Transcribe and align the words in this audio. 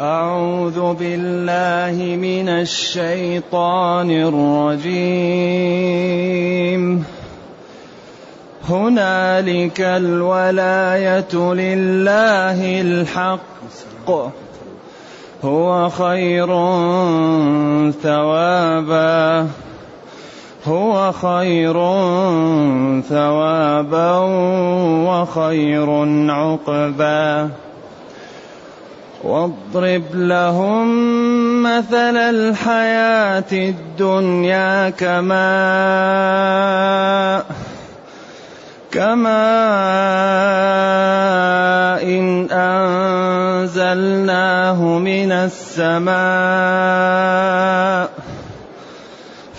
أعوذ 0.00 0.94
بالله 0.94 2.16
من 2.16 2.48
الشيطان 2.48 4.10
الرجيم. 4.10 5.04
هنالك 8.68 9.80
الولاية 9.80 11.34
لله 11.34 12.80
الحق. 12.80 14.10
هو 15.44 15.88
خير 15.88 16.46
ثوابا. 17.92 19.48
هو 20.66 21.12
خير 21.12 21.74
ثوابا 23.02 24.18
وخير 25.08 25.90
عقبا. 26.30 27.50
واضرب 29.24 30.04
لهم 30.14 30.88
مثل 31.62 32.16
الحياة 32.16 33.52
الدنيا 33.52 34.90
كماء 34.90 35.40
كما 38.92 39.62
إن 42.02 42.50
أنزلناه 43.70 44.82
من 44.82 45.32
السماء 45.32 46.10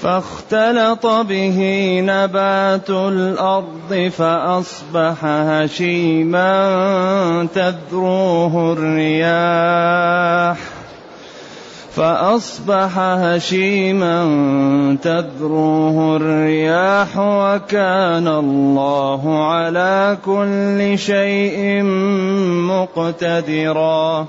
فاختلط 0.01 1.05
به 1.05 1.57
نبات 2.05 2.89
الأرض 2.89 4.11
فأصبح 4.17 5.25
هشيما 5.25 6.47
تذروه 7.55 8.73
الرياح. 8.73 10.57
فأصبح 11.95 12.99
هشيما 12.99 14.17
تذروه 15.03 16.15
الرياح 16.15 17.17
وكان 17.17 18.27
الله 18.27 19.45
على 19.45 20.17
كل 20.25 20.97
شيء 20.97 21.83
مقتدرا. 22.71 24.27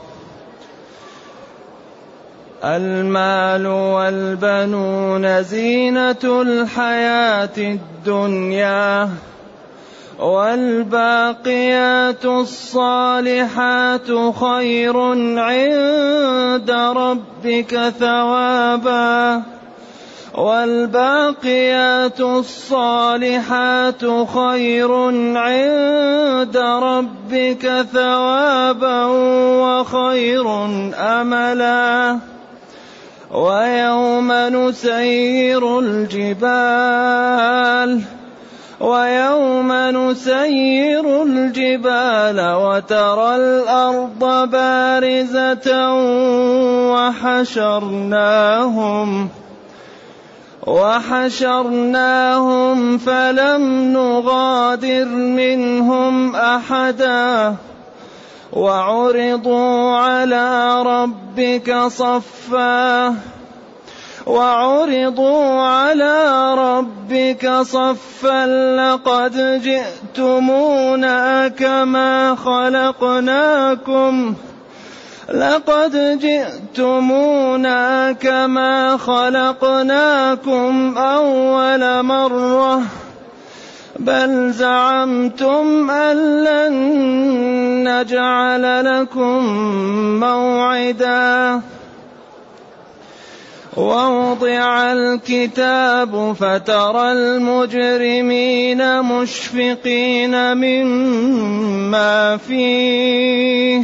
المال 2.64 3.66
والبنون 3.66 5.42
زينة 5.42 6.24
الحياة 6.24 7.58
الدنيا 7.58 9.08
والباقيات 10.18 12.24
الصالحات 12.24 14.06
خير 14.40 14.96
عند 15.38 16.70
ربك 16.70 17.92
ثوابا 18.00 19.42
والباقيات 20.34 22.20
الصالحات 22.20 24.05
خير 24.34 24.92
عند 25.36 26.56
ربك 26.56 27.86
ثوابا 27.92 29.05
وخير 29.62 30.64
أملا. 30.94 32.31
ويوم 33.33 34.33
نسير 34.33 35.78
الجبال 35.78 37.20
ويوم 38.80 39.72
نسير 39.72 41.22
الجبال 41.22 42.39
وترى 42.41 43.36
الأرض 43.36 44.50
بارزة 44.50 45.69
وحشرناهم 46.92 48.28
وحشرناهم 50.67 51.98
فلم 52.98 53.92
نغادر 53.92 55.08
منهم 55.08 56.36
أحداً. 56.36 57.57
وعرضوا 58.52 59.96
على 59.96 60.83
ربك 60.83 61.89
صفا. 61.89 63.17
وعرضوا 64.27 65.63
على 65.63 66.55
ربك 66.55 67.63
صفا. 67.63 68.46
لقد 68.77 69.63
جئتمونا 69.63 71.48
كما 71.48 72.35
خلقناكم. 72.35 74.35
لقد 75.34 76.19
جئتمونا 76.20 78.13
كما 78.13 78.96
خلقناكم 78.96 80.98
أول 80.98 82.02
مرة. 82.02 82.83
بل 84.02 84.52
زعمتم 84.52 85.90
أن 85.90 86.45
لن 86.45 86.74
نجعل 87.89 88.85
لكم 88.85 89.45
موعدا. 90.20 91.61
ووضع 93.77 94.92
الكتاب 94.92 96.36
فترى 96.40 97.13
المجرمين 97.13 99.02
مشفقين 99.02 100.57
مما 100.57 102.36
فيه. 102.36 103.83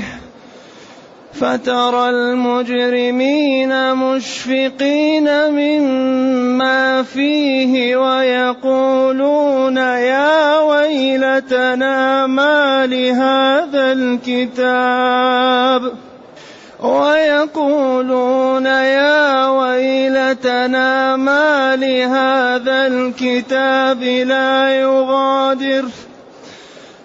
فترى 1.40 2.10
المجرمين 2.10 3.94
مشفقين 3.94 5.28
مما 5.50 7.02
فيه 7.02 7.96
ويقولون 7.96 9.78
ويلتنا 11.38 12.26
ما 12.26 12.86
لهذا 12.86 13.92
الكتاب. 13.92 15.92
ويقولون 16.80 18.66
يا 18.66 19.48
ويلتنا 19.48 21.16
ما 21.16 21.76
لهذا 21.76 22.86
الكتاب 22.86 24.02
لا 24.02 24.80
يغادر. 24.80 25.84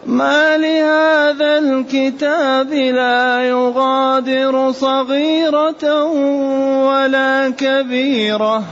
ما 0.05 0.57
لهذا 0.57 1.57
الكتاب 1.57 2.73
لا 2.73 3.44
يغادر 3.44 4.71
صغيرة 4.71 6.03
ولا 6.83 7.53
كبيرة. 7.57 8.63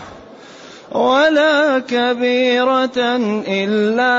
ولا 0.91 1.79
كبيرة 1.79 3.17
إلا 3.47 4.13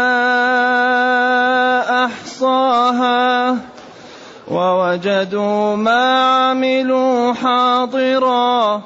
أحصاها. 2.04 3.56
ووجدوا 4.48 5.76
ما 5.76 6.22
عملوا 6.22 7.32
حاضرا. 7.32 8.82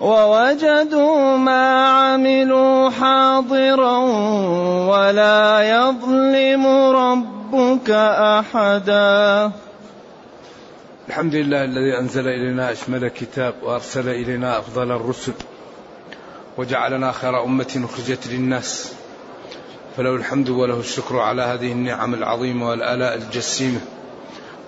ووجدوا 0.00 1.36
ما 1.36 1.88
عملوا 1.88 2.90
حاضرا. 2.90 3.98
ولا 4.88 5.60
يظلم 5.60 6.66
رب 6.66 7.38
ربك 7.52 7.90
أحدا. 7.90 9.50
الحمد 11.08 11.34
لله 11.34 11.64
الذي 11.64 11.98
أنزل 12.00 12.28
إلينا 12.28 12.72
أشمل 12.72 13.08
كتاب 13.08 13.54
وأرسل 13.62 14.08
إلينا 14.08 14.58
أفضل 14.58 14.92
الرسل. 14.92 15.32
وجعلنا 16.58 17.12
خير 17.12 17.44
أمة 17.44 17.84
أخرجت 17.84 18.26
للناس. 18.26 18.92
فله 19.96 20.14
الحمد 20.14 20.48
وله 20.48 20.80
الشكر 20.80 21.18
على 21.18 21.42
هذه 21.42 21.72
النعم 21.72 22.14
العظيمة 22.14 22.68
والآلاء 22.68 23.14
الجسيمة. 23.14 23.80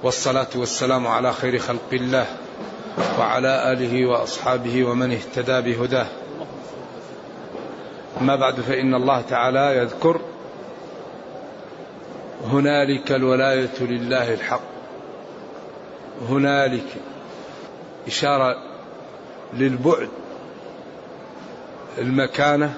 والصلاة 0.03 0.49
والسلام 0.55 1.07
على 1.07 1.33
خير 1.33 1.59
خلق 1.59 1.89
الله 1.93 2.27
وعلى 3.19 3.73
آله 3.73 4.07
وأصحابه 4.07 4.85
ومن 4.85 5.13
اهتدى 5.13 5.73
بهداه. 5.73 6.07
اما 8.21 8.37
بعد 8.37 8.61
فإن 8.61 8.95
الله 8.95 9.21
تعالى 9.21 9.77
يذكر 9.79 10.21
هنالك 12.45 13.13
الولاية 13.13 13.81
لله 13.81 14.35
الحق. 14.35 14.63
هنالك 16.29 16.87
إشارة 18.07 18.57
للبعد 19.55 20.09
المكانة 21.99 22.75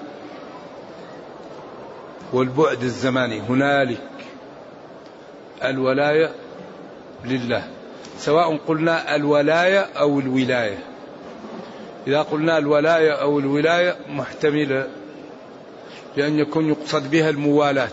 والبعد 2.32 2.82
الزماني. 2.82 3.40
هنالك 3.40 4.00
الولاية 5.64 6.30
لله. 7.24 7.64
سواء 8.18 8.56
قلنا 8.56 9.16
الولاية 9.16 9.80
أو 9.80 10.20
الولاية. 10.20 10.78
إذا 12.06 12.22
قلنا 12.22 12.58
الولاية 12.58 13.12
أو 13.12 13.38
الولاية 13.38 13.96
محتملة 14.08 14.88
لأن 16.16 16.38
يكون 16.38 16.68
يقصد 16.68 17.10
بها 17.10 17.30
الموالاة 17.30 17.88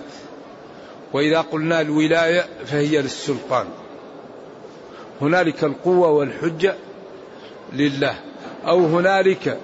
وإذا 1.14 1.42
قلنا 1.42 1.82
الولاية 1.82 2.46
فهي 2.66 3.02
للسلطان. 3.02 3.66
هنالك 5.22 5.64
القوة 5.64 6.10
والحجة 6.10 6.76
لله. 7.74 8.16
أو 8.68 8.86
هنالك 8.86 9.58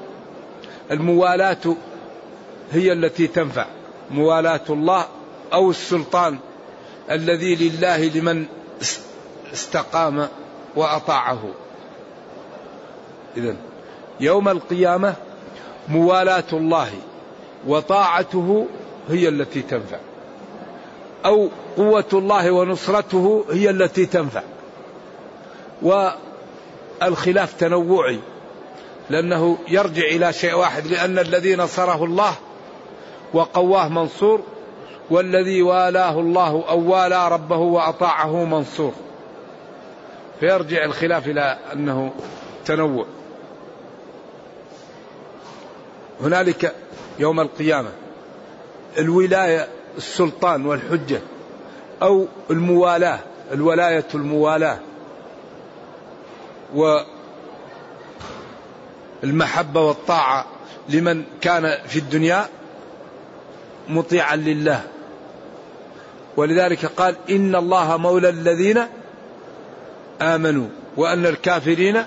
الموالاة 0.92 1.76
هي 2.72 2.92
التي 2.94 3.28
تنفع. 3.28 3.66
موالاة 4.12 4.62
الله 4.70 5.06
أو 5.54 5.70
السلطان 5.70 6.38
الذي 7.12 7.56
لله 7.56 8.06
لمن 8.06 8.46
استقام 9.54 10.28
وأطاعه. 10.76 11.44
إذا 13.38 13.56
يوم 14.20 14.50
القيامة 14.50 15.16
موالاة 15.88 16.44
الله 16.54 16.92
وطاعته 17.68 18.68
هي 19.10 19.28
التي 19.30 19.62
تنفع. 19.62 19.98
أو 21.26 21.50
قوة 21.78 22.06
الله 22.14 22.52
ونصرته 22.52 23.46
هي 23.52 23.70
التي 23.70 24.06
تنفع. 24.06 24.42
والخلاف 25.82 27.54
تنوعي. 27.54 28.20
لأنه 29.10 29.58
يرجع 29.68 30.04
إلى 30.04 30.34
شيء 30.34 30.56
واحد 30.56 30.88
لأن 30.88 31.20
الذي 31.20 31.56
نصره 31.56 32.04
الله 32.04 32.34
وقواه 33.34 33.88
منصور 33.88 34.42
والذي 35.10 35.62
والاه 35.62 36.20
الله 36.20 36.64
أو 36.70 36.92
والى 36.92 37.28
ربه 37.28 37.58
وأطاعه 37.58 38.46
منصور. 38.46 38.94
فيرجع 40.40 40.84
الخلاف 40.84 41.28
إلى 41.28 41.58
أنه 41.74 42.14
تنوع. 42.66 43.06
هنالك 46.22 46.76
يوم 47.20 47.40
القيامة 47.40 47.90
الولاية 48.98 49.68
السلطان 49.98 50.66
والحجة 50.66 51.22
أو 52.02 52.26
الموالاة 52.52 53.20
الولاية 53.52 54.06
الموالاة 54.16 54.80
والمحبة 59.24 59.82
والطاعة 59.82 60.46
لمن 60.90 61.24
كان 61.42 61.78
في 61.88 62.00
الدنيا 62.00 62.48
مطيعا 63.90 64.36
لله. 64.36 64.84
ولذلك 66.38 66.86
قال 66.86 67.16
إن 67.30 67.56
الله 67.56 67.98
مولى 67.98 68.30
الذين 68.30 68.86
آمنوا 70.22 70.68
وأن 70.98 71.26
الكافرين 71.26 72.04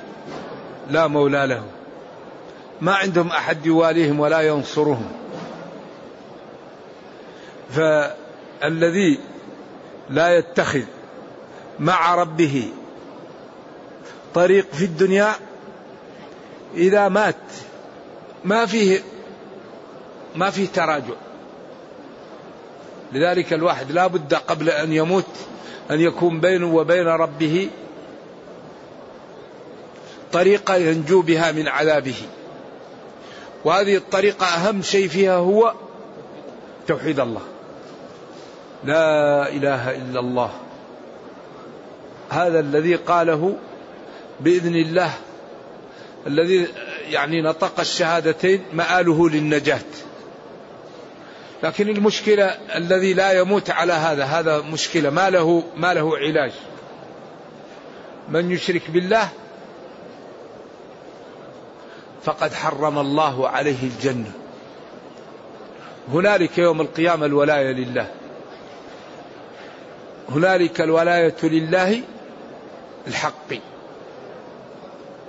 لا 0.90 1.06
مولى 1.06 1.46
لهم. 1.46 1.66
ما 2.80 2.94
عندهم 2.94 3.28
أحد 3.28 3.66
يواليهم 3.66 4.20
ولا 4.20 4.40
ينصرهم. 4.40 5.08
فالذي 7.70 9.18
لا 10.10 10.38
يتخذ 10.38 10.82
مع 11.80 12.14
ربه 12.14 12.68
طريق 14.34 14.66
في 14.72 14.84
الدنيا 14.84 15.32
إذا 16.74 17.08
مات 17.08 17.36
ما 18.44 18.66
فيه 18.66 19.02
ما 20.36 20.50
فيه 20.50 20.66
تراجع. 20.66 21.14
لذلك 23.12 23.52
الواحد 23.52 23.92
لا 23.92 24.06
بد 24.06 24.34
قبل 24.34 24.70
أن 24.70 24.92
يموت 24.92 25.24
أن 25.90 26.00
يكون 26.00 26.40
بينه 26.40 26.74
وبين 26.74 27.06
ربه 27.06 27.68
طريقة 30.32 30.74
ينجو 30.74 31.22
بها 31.22 31.52
من 31.52 31.68
عذابه. 31.68 32.16
وهذه 33.64 33.96
الطريقة 33.96 34.46
أهم 34.46 34.82
شيء 34.82 35.08
فيها 35.08 35.36
هو 35.36 35.74
توحيد 36.86 37.20
الله. 37.20 37.42
لا 38.84 39.48
إله 39.48 39.96
إلا 39.96 40.20
الله. 40.20 40.50
هذا 42.30 42.60
الذي 42.60 42.94
قاله 42.94 43.56
بإذن 44.40 44.76
الله 44.76 45.10
الذي 46.26 46.68
يعني 47.10 47.42
نطق 47.42 47.80
الشهادتين 47.80 48.62
مآله 48.72 49.28
للنجاة. 49.28 49.80
لكن 51.62 51.88
المشكلة 51.88 52.44
الذي 52.74 53.14
لا 53.14 53.32
يموت 53.32 53.70
على 53.70 53.92
هذا 53.92 54.24
هذا 54.24 54.60
مشكلة. 54.60 55.10
ما 55.10 55.30
له 55.30 55.62
ما 55.76 55.94
له 55.94 56.18
علاج. 56.18 56.52
من 58.28 58.50
يشرك 58.50 58.90
بالله 58.90 59.28
فقد 62.22 62.52
حرم 62.54 62.98
الله 62.98 63.48
عليه 63.48 63.82
الجنة. 63.82 64.32
هنالك 66.12 66.58
يوم 66.58 66.80
القيامة 66.80 67.26
الولاية 67.26 67.72
لله. 67.72 68.10
هنالك 70.28 70.80
الولاية 70.80 71.36
لله 71.42 72.02
الحق. 73.06 73.52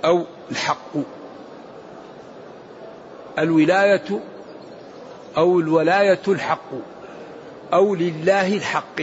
أو 0.04 0.26
الحق. 0.50 0.96
الولاية 3.38 4.20
أو 5.36 5.60
الولاية 5.60 6.22
الحق 6.28 6.70
أو 7.72 7.94
لله 7.94 8.56
الحق. 8.56 9.00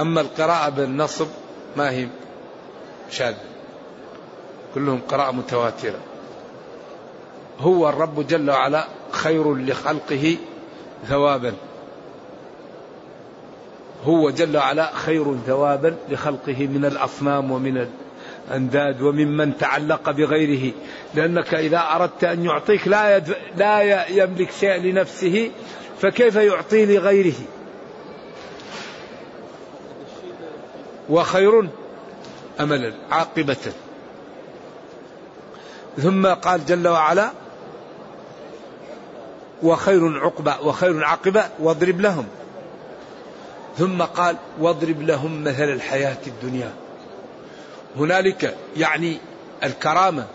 أما 0.00 0.20
القراءة 0.20 0.68
بالنصب 0.68 1.26
ما 1.76 1.90
هي 1.90 2.08
شاذة. 3.10 3.36
كلهم 4.74 5.00
قراءة 5.08 5.30
متواترة. 5.30 5.98
هو 7.60 7.88
الرب 7.88 8.26
جل 8.26 8.50
وعلا 8.50 8.86
خير 9.10 9.54
لخلقه 9.54 10.36
ثوابا. 11.08 11.54
هو 14.04 14.30
جل 14.30 14.56
وعلا 14.56 14.94
خير 14.94 15.36
ثوابا 15.46 15.96
لخلقه 16.08 16.66
من 16.66 16.84
الأصنام 16.84 17.50
ومن 17.50 17.88
الأنداد 18.48 19.02
وممن 19.02 19.58
تعلق 19.58 20.10
بغيره 20.10 20.72
لأنك 21.14 21.54
إذا 21.54 21.78
أردت 21.78 22.24
أن 22.24 22.44
يعطيك 22.44 22.88
لا, 22.88 23.16
يدف... 23.16 23.36
لا 23.56 24.06
يملك 24.08 24.50
شيء 24.50 24.76
لنفسه 24.76 25.50
فكيف 26.00 26.36
يعطي 26.36 26.86
لغيره؟ 26.86 27.34
وخير 31.08 31.68
أملا 32.60 32.92
عاقبة. 33.10 33.72
ثم 35.96 36.26
قال 36.26 36.66
جل 36.66 36.88
وعلا 36.88 37.30
وخير 39.62 40.24
عقبة 40.24 40.60
وخير 40.62 41.04
عاقبة 41.04 41.44
واضرب 41.58 42.00
لهم. 42.00 42.26
ثم 43.78 44.02
قال 44.02 44.36
واضرب 44.60 45.02
لهم 45.02 45.44
مثل 45.44 45.64
الحياة 45.64 46.18
الدنيا. 46.26 46.72
هنالك 47.98 48.56
يعني 48.76 49.18
الكرامة 49.64 50.26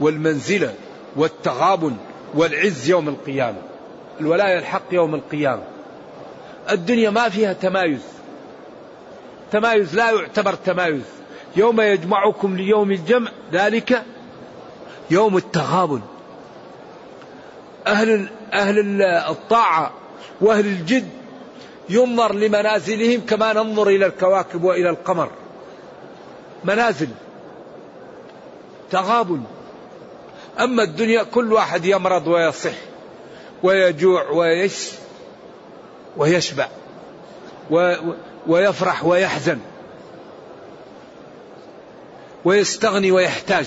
والمنزلة 0.00 0.74
والتغابن 1.16 1.96
والعز 2.34 2.88
يوم 2.90 3.08
القيامة 3.08 3.58
الولاية 4.20 4.58
الحق 4.58 4.82
يوم 4.92 5.14
القيامة. 5.14 5.62
الدنيا 6.70 7.10
ما 7.10 7.28
فيها 7.28 7.52
تمايز. 7.52 8.00
تمايز 9.52 9.94
لا 9.94 10.10
يعتبر 10.10 10.54
تمايز. 10.54 11.02
يوم 11.56 11.80
يجمعكم 11.80 12.56
ليوم 12.56 12.90
الجمع 12.90 13.30
ذلك 13.52 14.02
يوم 15.10 15.36
التغابن. 15.36 16.00
أهل 17.86 18.28
أهل 18.52 19.02
الطاعة 19.02 19.92
وأهل 20.40 20.66
الجد 20.66 21.08
ينظر 21.88 22.34
لمنازلهم 22.34 23.20
كما 23.20 23.52
ننظر 23.52 23.88
إلى 23.88 24.06
الكواكب 24.06 24.64
وإلى 24.64 24.90
القمر. 24.90 25.30
منازل 26.64 27.08
تغابن. 28.90 29.42
أما 30.60 30.82
الدنيا 30.82 31.22
كل 31.22 31.52
واحد 31.52 31.84
يمرض 31.84 32.26
ويصح 32.26 32.74
ويجوع 33.62 34.30
ويش 34.30 34.90
ويشبع 36.16 36.68
ويفرح 38.46 39.04
ويحزن 39.04 39.58
ويستغني 42.44 43.10
ويحتاج. 43.10 43.66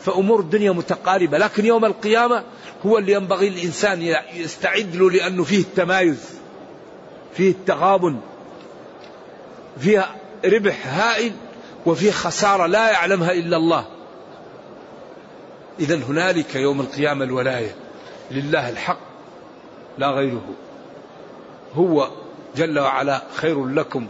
فأمور 0.00 0.40
الدنيا 0.40 0.72
متقاربة 0.72 1.38
لكن 1.38 1.64
يوم 1.66 1.84
القيامة 1.84 2.42
هو 2.86 2.98
اللي 2.98 3.12
ينبغي 3.12 3.48
الإنسان 3.48 4.16
يستعد 4.34 4.96
له 4.96 5.10
لأنه 5.10 5.44
فيه 5.44 5.60
التمايز 5.60 6.34
فيه 7.36 7.50
التغابن 7.50 8.20
فيه 9.80 10.08
ربح 10.44 10.86
هائل. 10.86 11.32
وفيه 11.86 12.10
خسارة 12.10 12.66
لا 12.66 12.90
يعلمها 12.90 13.32
إلا 13.32 13.56
الله. 13.56 13.84
إذا 15.80 15.96
هنالك 15.96 16.54
يوم 16.54 16.80
القيامة 16.80 17.24
الولاية. 17.24 17.74
لله 18.30 18.68
الحق 18.68 18.98
لا 19.98 20.10
غيره. 20.10 20.44
هو 21.74 22.08
جل 22.56 22.78
وعلا 22.78 23.22
خير 23.34 23.66
لكم 23.66 24.06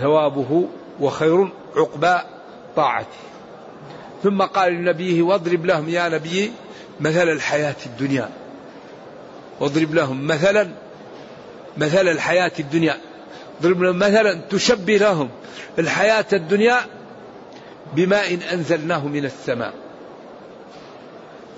ثوابه 0.00 0.68
وخير 1.00 1.48
عقبى 1.76 2.18
طاعته. 2.76 3.16
ثم 4.22 4.42
قال 4.42 4.72
لنبيه 4.72 5.22
واضرب 5.22 5.66
لهم 5.66 5.88
يا 5.88 6.08
نبي 6.08 6.52
مثل 7.00 7.28
الحياة 7.28 7.76
الدنيا. 7.86 8.30
واضرب 9.60 9.94
لهم 9.94 10.26
مثلا 10.26 10.68
مثل 11.76 12.08
الحياة 12.08 12.52
الدنيا. 12.60 12.96
اضرب 13.60 13.82
لهم 13.82 13.98
مثلا 13.98 14.40
تشبه 14.50 14.96
لهم. 14.96 15.28
الحياة 15.78 16.26
الدنيا 16.32 16.76
بماء 17.94 18.38
أنزلناه 18.52 19.06
من 19.06 19.24
السماء. 19.24 19.74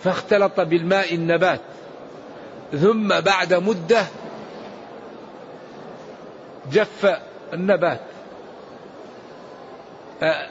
فاختلط 0.04 0.60
بالماء 0.60 1.14
النبات. 1.14 1.60
ثم 2.72 3.20
بعد 3.20 3.54
مدة 3.54 4.06
جف 6.72 7.18
النبات. 7.52 8.00
آه، 10.22 10.46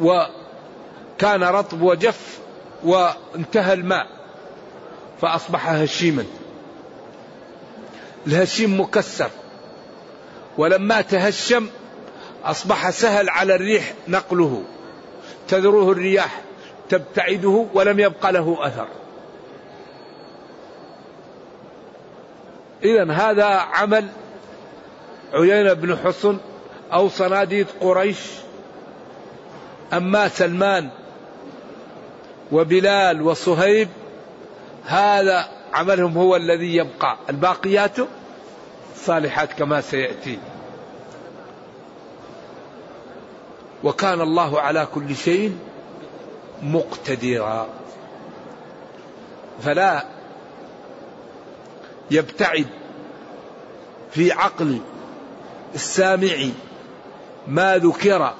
وكان 0.00 1.42
رطب 1.42 1.82
وجف 1.82 2.38
وانتهى 2.84 3.72
الماء. 3.72 4.06
فأصبح 5.20 5.68
هشيما. 5.68 6.24
الهشيم 8.26 8.80
مكسر. 8.80 9.30
ولما 10.58 11.00
تهشم 11.00 11.68
أصبح 12.44 12.90
سهل 12.90 13.28
على 13.28 13.54
الريح 13.54 13.94
نقله. 14.08 14.62
تذروه 15.48 15.92
الرياح 15.92 16.40
تبتعده 16.88 17.66
ولم 17.74 18.00
يبق 18.00 18.30
له 18.30 18.58
أثر. 18.60 18.86
إذا 22.84 23.12
هذا 23.12 23.44
عمل 23.44 24.08
عيينة 25.34 25.72
بن 25.72 25.96
حصن 25.96 26.38
أو 26.92 27.08
صناديد 27.08 27.66
قريش 27.80 28.18
أما 29.92 30.28
سلمان 30.28 30.90
وبلال 32.52 33.22
وصهيب 33.22 33.88
هذا 34.84 35.48
عملهم 35.72 36.18
هو 36.18 36.36
الذي 36.36 36.76
يبقى. 36.76 37.16
الباقيات 37.30 37.96
صالحات 38.96 39.52
كما 39.52 39.80
سيأتي. 39.80 40.38
وكان 43.84 44.20
الله 44.20 44.60
على 44.60 44.88
كل 44.94 45.16
شيء 45.16 45.56
مقتدرا. 46.62 47.68
فلا 49.62 50.04
يبتعد 52.10 52.66
في 54.10 54.32
عقل 54.32 54.78
السامع 55.74 56.36
ما 57.48 57.76
ذكر 57.78 58.34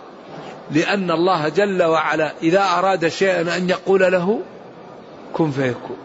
لأن 0.71 1.11
الله 1.11 1.49
جل 1.49 1.83
وعلا 1.83 2.33
إذا 2.43 2.63
أراد 2.63 3.09
شيئا 3.09 3.57
أن 3.57 3.71
يقول 3.71 4.01
له 4.13 4.41
كن 5.33 5.51
فيكون. 5.51 5.97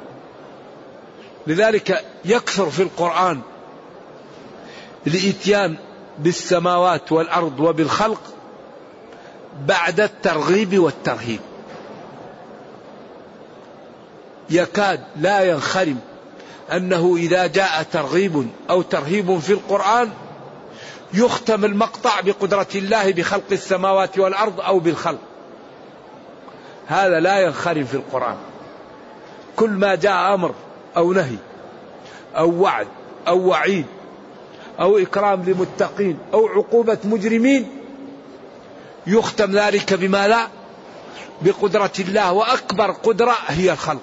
لذلك 1.47 2.05
يكثر 2.25 2.69
في 2.69 2.83
القرآن 2.83 3.41
الإتيان 5.07 5.77
بالسماوات 6.19 7.11
والأرض 7.11 7.59
وبالخلق 7.59 8.21
بعد 9.67 9.99
الترغيب 9.99 10.79
والترهيب. 10.79 11.39
يكاد 14.49 15.03
لا 15.15 15.41
ينخرم 15.41 15.99
أنه 16.71 17.15
إذا 17.17 17.47
جاء 17.47 17.83
ترغيب 17.83 18.47
أو 18.69 18.81
ترهيب 18.81 19.39
في 19.39 19.53
القرآن 19.53 20.09
يختم 21.13 21.65
المقطع 21.65 22.21
بقدرة 22.21 22.67
الله 22.75 23.11
بخلق 23.11 23.51
السماوات 23.51 24.19
والأرض 24.19 24.61
أو 24.61 24.79
بالخلق. 24.79 25.19
هذا 26.87 27.19
لا 27.19 27.39
ينخرم 27.39 27.85
في 27.85 27.93
القرآن. 27.93 28.35
كل 29.55 29.69
ما 29.69 29.95
جاء 29.95 30.33
أمر 30.33 30.53
أو 30.97 31.13
نهي 31.13 31.35
أو 32.37 32.61
وعد 32.61 32.87
أو 33.27 33.47
وعيد 33.47 33.85
أو 34.79 34.97
إكرام 34.97 35.43
لمتقين 35.43 36.17
أو 36.33 36.47
عقوبة 36.47 36.97
مجرمين 37.03 37.78
يختم 39.07 39.51
ذلك 39.51 39.93
بما 39.93 40.27
لا؟ 40.27 40.47
بقدرة 41.41 41.91
الله 41.99 42.31
وأكبر 42.31 42.91
قدرة 42.91 43.35
هي 43.47 43.71
الخلق. 43.71 44.01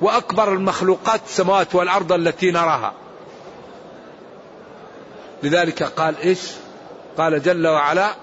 وأكبر 0.00 0.52
المخلوقات 0.52 1.20
السماوات 1.26 1.74
والأرض 1.74 2.12
التي 2.12 2.50
نراها. 2.50 2.92
لذلك 5.42 5.82
قال 5.82 6.18
إيش؟ 6.18 6.40
قال 7.18 7.42
جل 7.42 7.66
وعلا 7.66 8.14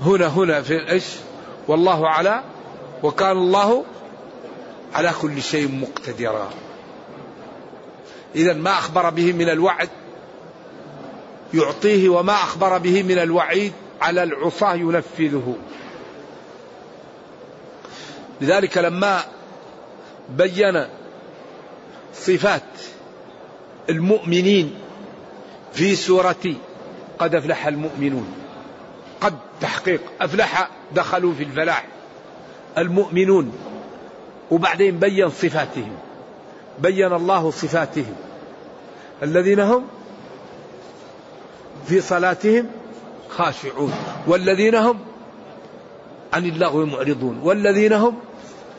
هنا 0.00 0.26
هنا 0.26 0.62
في 0.62 0.90
إيش؟ 0.90 1.04
والله 1.68 2.08
على 2.08 2.42
وكان 3.02 3.36
الله 3.36 3.84
على 4.94 5.12
كل 5.22 5.42
شيء 5.42 5.80
مقتدرا. 5.80 6.50
إذا 8.34 8.52
ما 8.52 8.70
أخبر 8.70 9.10
به 9.10 9.32
من 9.32 9.48
الوعد؟ 9.48 9.88
يعطيه 11.54 12.08
وما 12.08 12.32
أخبر 12.32 12.78
به 12.78 13.02
من 13.02 13.18
الوعيد 13.18 13.72
على 14.00 14.22
العصاة 14.22 14.74
ينفذه. 14.74 15.56
لذلك 18.40 18.78
لما 18.78 19.20
بين 20.28 20.86
صفات 22.14 22.62
المؤمنين 23.90 24.74
في 25.72 25.96
سورة 25.96 26.54
قد 27.18 27.34
أفلح 27.34 27.66
المؤمنون. 27.66 28.34
قد 29.20 29.34
تحقيق 29.60 30.00
أفلح 30.20 30.70
دخلوا 30.94 31.34
في 31.34 31.42
الفلاح 31.42 31.86
المؤمنون. 32.78 33.52
وبعدين 34.50 34.98
بين 34.98 35.30
صفاتهم 35.30 35.96
بين 36.78 37.12
الله 37.12 37.50
صفاتهم. 37.50 38.14
الذين 39.22 39.60
هم 39.60 39.86
في 41.88 42.00
صلاتهم 42.00 42.66
خاشعون. 43.28 43.92
والذين 44.26 44.74
هم 44.74 44.98
عن 46.32 46.44
اللغو 46.44 46.86
معرضون. 46.86 47.40
والذين 47.42 47.92
هم 47.92 48.18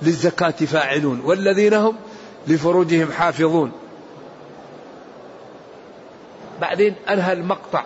للزكاة 0.01 0.49
فاعلون. 0.51 1.21
والذين 1.25 1.73
هم 1.73 1.95
لفروجهم 2.47 3.11
حافظون. 3.11 3.71
بعدين 6.61 6.95
أنهى 7.09 7.33
المقطع. 7.33 7.83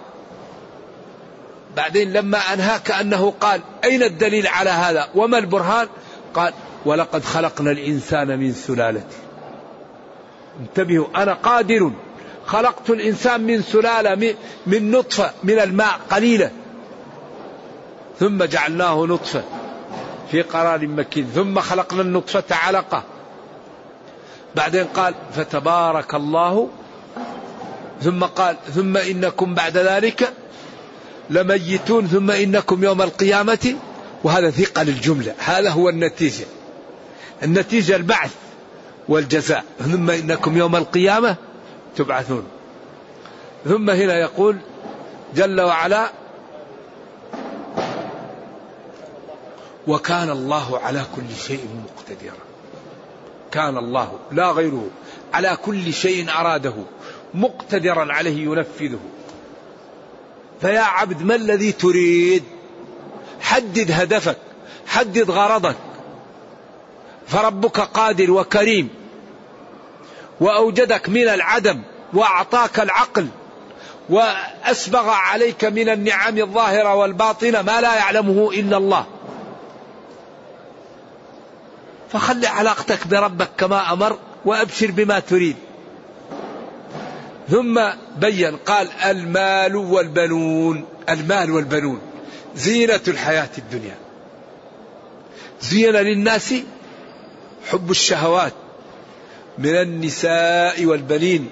بعدين 1.76 2.14
لما 2.14 2.38
أنهى 2.38 2.80
كأنه 2.80 3.34
قال 3.42 3.62
أين 3.84 4.04
الدليل 4.04 4.48
على 4.48 4.70
هذا؟ 4.70 5.10
وما 5.16 5.38
البرهان؟ 5.38 5.88
قال 6.34 6.54
ولقد 6.86 7.24
خلقنا 7.24 7.72
الإنسان 7.72 8.40
من 8.40 8.54
سلالة. 8.54 9.04
انتبهوا 10.60 11.24
أنا 11.24 11.34
قادر 11.34 11.92
خلقت 12.46 12.90
الإنسان 12.90 13.42
من 13.42 13.62
سلالة 13.62 14.36
من 14.68 14.92
نطفة 14.92 15.32
من 15.44 15.60
الماء 15.60 16.00
قليلة. 16.12 16.52
ثم 18.20 18.44
جعلناه 18.44 19.06
نطفة 19.06 19.44
في 20.32 20.42
قرار 20.42 20.88
مكين. 20.88 21.28
ثم 21.36 21.60
خلقنا 21.60 22.02
النطفة 22.02 22.44
علقة. 22.56 23.04
بعدين 24.56 24.86
قال 24.86 25.16
فتبارك 25.36 26.16
الله. 26.16 26.70
ثم 28.02 28.24
قال 28.24 28.56
ثم 28.76 28.98
إنكم 28.98 29.54
بعد 29.54 29.78
ذلك 29.78 30.34
لميتون. 31.30 32.08
ثم 32.08 32.32
إنكم 32.32 32.84
يوم 32.84 33.02
القيامة. 33.02 33.76
وهذا 34.24 34.50
ثقل 34.50 34.90
الجملة 34.90 35.34
هذا 35.38 35.70
هو 35.70 35.90
النتيجة. 35.90 36.46
النتيجة 37.44 37.96
البعث 37.96 38.32
والجزاء. 39.10 39.64
ثم 39.80 40.10
إنكم 40.10 40.58
يوم 40.58 40.76
القيامة 40.76 41.36
تبعثون. 41.96 42.44
ثم 43.66 43.90
هنا 43.90 44.18
يقول 44.18 44.58
جل 45.36 45.62
وعلا 45.62 46.10
وكان 49.88 50.30
الله 50.30 50.80
على 50.80 51.04
كل 51.16 51.36
شيء 51.48 51.68
مقتدرا. 51.86 52.38
كان 53.52 53.78
الله 53.78 54.20
لا 54.32 54.52
غيره 54.52 54.88
على 55.34 55.58
كل 55.66 55.94
شيء 55.94 56.30
أراده 56.30 56.74
مقتدرا 57.34 58.14
عليه 58.14 58.44
ينفذه. 58.44 59.00
فيا 60.62 60.82
عبد 60.82 61.22
ما 61.24 61.36
الذي 61.36 61.72
تريد؟ 61.72 62.44
حدد 63.42 63.92
هدفك 63.92 64.38
حدد 64.88 65.32
غرضك. 65.32 65.76
فربك 67.28 67.80
قادر 67.80 68.32
وكريم. 68.32 69.03
وأوجدك 70.44 71.10
من 71.10 71.28
العدم 71.28 71.82
وأعطاك 72.14 72.80
العقل 72.80 73.28
وأسبغ 74.10 75.10
عليك 75.10 75.66
من 75.66 75.90
النعم 75.90 76.38
الظاهرة 76.38 76.96
والباطنة 76.96 77.62
ما 77.62 77.82
لا 77.82 77.96
يعلمه 77.96 78.52
إلا 78.52 78.78
الله. 78.78 79.06
فخلي 82.12 82.48
علاقتك 82.48 83.08
بربك 83.08 83.50
كما 83.58 83.94
أمر 83.94 84.18
وأبشر 84.46 84.92
بما 84.92 85.20
تريد. 85.20 85.56
ثم 87.50 87.82
بين 88.18 88.56
قال 88.58 88.92
المال 89.06 89.76
والبنون. 89.76 90.86
المال 91.10 91.52
والبنون. 91.52 92.02
زينة 92.56 93.02
الحياة 93.08 93.50
الدنيا. 93.58 93.96
زين 95.62 95.96
للناس 95.96 96.54
حب 97.72 97.92
الشهوات. 97.92 98.54
من 99.58 99.76
النساء 99.76 100.86
والبنين 100.86 101.50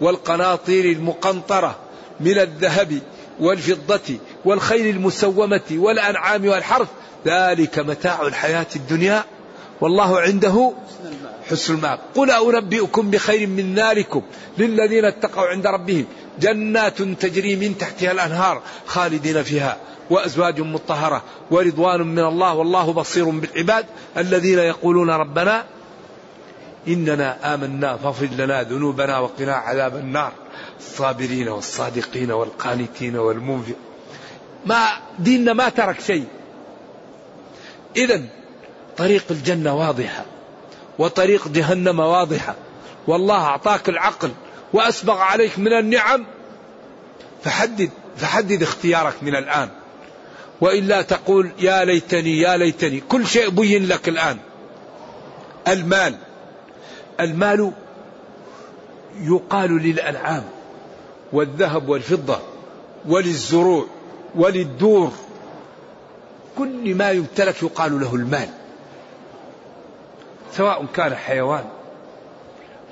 والقناطير 0.00 0.84
المقنطرة 0.84 1.76
من 2.20 2.38
الذهب 2.38 2.98
والفضة 3.40 4.16
والخيل 4.44 4.96
المسومة 4.96 5.60
والأنعام 5.70 6.48
والحرث. 6.48 6.88
ذلك 7.26 7.78
متاع 7.78 8.22
الحياة 8.22 8.66
الدنيا 8.76 9.24
والله 9.80 10.20
عنده 10.20 10.72
حسن 11.50 11.74
المآب 11.74 11.98
قل 12.14 12.30
أنبئكم 12.30 13.10
بخير 13.10 13.46
من 13.46 13.74
ذلكم 13.74 14.22
للذين 14.58 15.04
اتقوا 15.04 15.46
عند 15.46 15.66
ربهم. 15.66 16.06
جنات 16.40 17.02
تجري 17.02 17.56
من 17.56 17.78
تحتها 17.78 18.12
الأنهار 18.12 18.62
خالدين 18.86 19.42
فيها 19.42 19.76
وأزواج 20.10 20.60
مطهرة 20.60 21.22
ورضوان 21.50 22.00
من 22.00 22.24
الله 22.24 22.54
والله 22.54 22.92
بصير 22.92 23.30
بالعباد 23.30 23.86
الذين 24.16 24.58
يقولون 24.58 25.10
ربنا 25.10 25.64
إننا 26.88 27.54
آمنا 27.54 27.96
فاغفر 27.96 28.26
لنا 28.26 28.62
ذنوبنا 28.62 29.18
وقنا 29.18 29.54
عذاب 29.54 29.96
النار. 29.96 30.32
الصابرين 30.80 31.48
والصادقين 31.48 32.30
والقانتين 32.30 33.16
والمنفق 33.16 33.74
ما 34.66 34.88
ديننا 35.18 35.52
ما 35.52 35.68
ترك 35.68 36.00
شيء. 36.00 36.24
إذا 37.96 38.22
طريق 38.96 39.24
الجنة 39.30 39.74
واضحة 39.74 40.24
وطريق 40.98 41.48
جهنم 41.48 42.00
واضحة. 42.00 42.54
والله 43.06 43.44
أعطاك 43.44 43.88
العقل 43.88 44.30
وأسبغ 44.72 45.18
عليك 45.18 45.58
من 45.58 45.72
النعم. 45.72 46.26
فحدد 47.44 47.90
فحدد 48.16 48.62
اختيارك 48.62 49.14
من 49.22 49.36
الآن. 49.36 49.68
وإلا 50.60 51.02
تقول 51.02 51.50
يا 51.58 51.84
ليتني 51.84 52.40
يا 52.40 52.56
ليتني. 52.56 53.00
كل 53.00 53.26
شيء 53.26 53.50
بين 53.50 53.88
لك 53.88 54.08
الآن. 54.08 54.38
المال. 55.68 56.14
المال 57.20 57.72
يقال 59.20 59.82
للأنعام 59.82 60.44
والذهب 61.32 61.88
والفضة 61.88 62.38
وللزروع 63.08 63.86
وللدور. 64.34 65.12
كل 66.58 66.94
ما 66.94 67.10
يمتلك 67.10 67.62
يقال 67.62 68.00
له 68.00 68.14
المال 68.14 68.48
سواء 70.52 70.86
كان 70.94 71.14
حيوان 71.14 71.64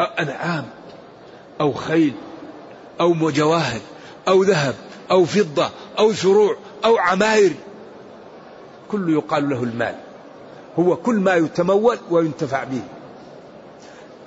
أو 0.01 0.05
أنعام 0.05 0.67
أو 1.61 1.73
خيل 1.73 2.15
أو 3.01 3.13
مجواهر 3.13 3.81
أو 4.29 4.43
ذهب 4.43 4.75
أو 5.11 5.25
فضة 5.25 5.71
أو 5.99 6.13
زروع 6.13 6.57
أو 6.85 6.99
عماير. 6.99 7.53
كل 8.91 9.11
يقال 9.15 9.49
له 9.49 9.63
المال 9.63 9.95
هو 10.79 10.97
كل 10.97 11.15
ما 11.15 11.35
يتمول 11.35 11.99
وينتفع 12.11 12.65
به. 12.65 12.83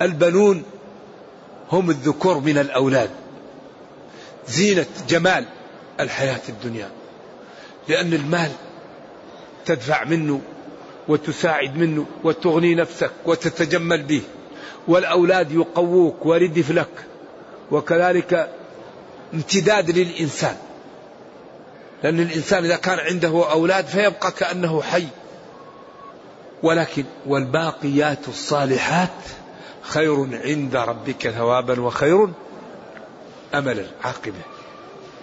البنون 0.02 0.62
هم 1.72 1.90
الذكور 1.90 2.38
من 2.38 2.58
الأولاد. 2.58 3.10
زينة 4.48 4.86
جمال 5.08 5.46
الحياة 6.00 6.40
الدنيا. 6.48 6.90
لأن 7.88 8.12
المال 8.12 8.50
تدفع 9.66 10.04
منه 10.04 10.40
وتساعد 11.08 11.76
منه 11.76 12.06
وتغني 12.24 12.74
نفسك 12.74 13.10
وتتجمل 13.26 14.02
به. 14.02 14.22
والأولاد 14.88 15.52
يقووك 15.52 16.26
وردف 16.26 16.70
لك. 16.70 17.06
وكذلك 17.70 18.50
امتداد 19.34 19.90
للإنسان. 19.90 20.56
لأن 22.02 22.20
الإنسان 22.20 22.64
إذا 22.64 22.76
كان 22.76 22.98
عنده 22.98 23.50
أولاد 23.50 23.86
فيبقى 23.86 24.32
كأنه 24.32 24.82
حي. 24.82 25.06
ولكن 26.62 27.04
والباقيات 27.26 28.28
الصالحات 28.28 29.08
خير 29.84 30.40
عند 30.44 30.76
ربك 30.76 31.28
ثوابا 31.28 31.80
وخير 31.80 32.28
أملا 33.54 33.86
عاقبة 34.04 34.40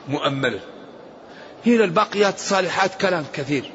مؤملا. 0.07 0.59
هنا 1.65 1.83
الباقيات 1.83 2.35
الصالحات 2.35 3.01
كلام 3.01 3.25
كثير. 3.33 3.71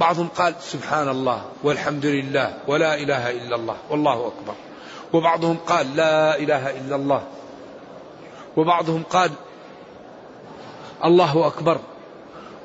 بعضهم 0.00 0.28
قال 0.28 0.54
سبحان 0.60 1.08
الله 1.08 1.44
والحمد 1.62 2.06
لله 2.06 2.58
ولا 2.68 2.94
إله 2.94 3.30
إلا 3.30 3.56
الله 3.56 3.76
والله 3.90 4.26
أكبر. 4.26 4.54
وبعضهم 5.12 5.56
قال 5.56 5.96
لا 5.96 6.38
إله 6.38 6.70
إلا 6.70 6.96
الله. 6.96 7.26
وبعضهم 8.56 9.02
قال 9.02 9.30
الله 11.04 11.46
أكبر. 11.46 11.78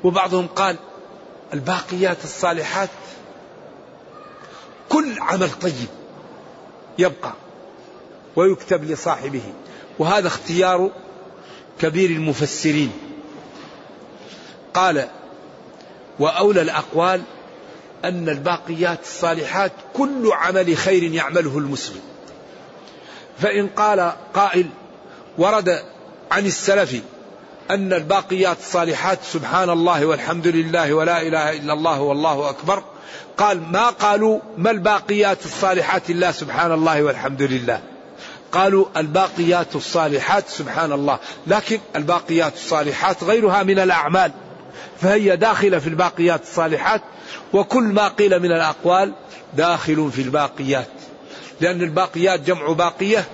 وبعضهم 0.04 0.46
قال 0.46 0.76
الباقيات 1.54 2.24
الصالحات 2.24 2.88
كل 4.88 5.20
عمل 5.20 5.50
طيب 5.50 5.88
يبقى. 6.98 7.32
ويكتب 8.36 8.84
لصاحبه. 8.84 9.42
وهذا 9.98 10.26
اختيار 10.26 10.90
كبير 11.80 12.10
المفسرين. 12.10 12.92
قال 14.74 15.08
وأولى 16.18 16.62
الأقوال 16.62 17.22
أن 18.04 18.28
الباقيات 18.28 19.00
الصالحات 19.02 19.72
كل 19.94 20.30
عمل 20.32 20.76
خير 20.76 21.02
يعمله 21.02 21.58
المسلم. 21.58 22.00
فإن 23.38 23.68
قال 23.68 24.12
قائل 24.34 24.66
ورد 25.38 25.82
عن 26.30 26.46
السلف 26.46 27.00
أن 27.70 27.92
الباقيات 27.92 28.58
الصالحات 28.58 29.18
سبحان 29.22 29.70
الله 29.70 30.06
والحمد 30.06 30.46
لله 30.46 30.94
ولا 30.94 31.22
إله 31.22 31.56
إلا 31.56 31.72
الله 31.72 32.00
والله 32.00 32.50
أكبر 32.50 32.82
قال 33.36 33.72
ما 33.72 33.90
قالوا 33.90 34.40
ما 34.56 34.70
الباقيات 34.70 35.44
الصالحات 35.44 36.10
إلا 36.10 36.32
سبحان 36.32 36.72
الله 36.72 37.02
والحمد 37.02 37.42
لله. 37.42 37.80
قالوا 38.52 38.86
الباقيات 38.96 39.76
الصالحات 39.76 40.48
سبحان 40.48 40.92
الله 40.92 41.18
لكن 41.46 41.78
الباقيات 41.96 42.54
الصالحات 42.54 43.24
غيرها 43.24 43.62
من 43.62 43.78
الأعمال. 43.78 44.32
فهي 45.00 45.36
داخلة 45.36 45.78
في 45.78 45.86
الباقيات 45.86 46.42
الصالحات 46.42 47.02
وكل 47.52 47.82
ما 47.84 48.08
قيل 48.08 48.40
من 48.40 48.52
الأقوال 48.52 49.12
داخل 49.54 50.10
في 50.12 50.22
الباقيات. 50.22 50.88
لأن 51.60 51.82
الباقيات 51.82 52.40
جمع 52.40 52.72
باقية 52.72 53.24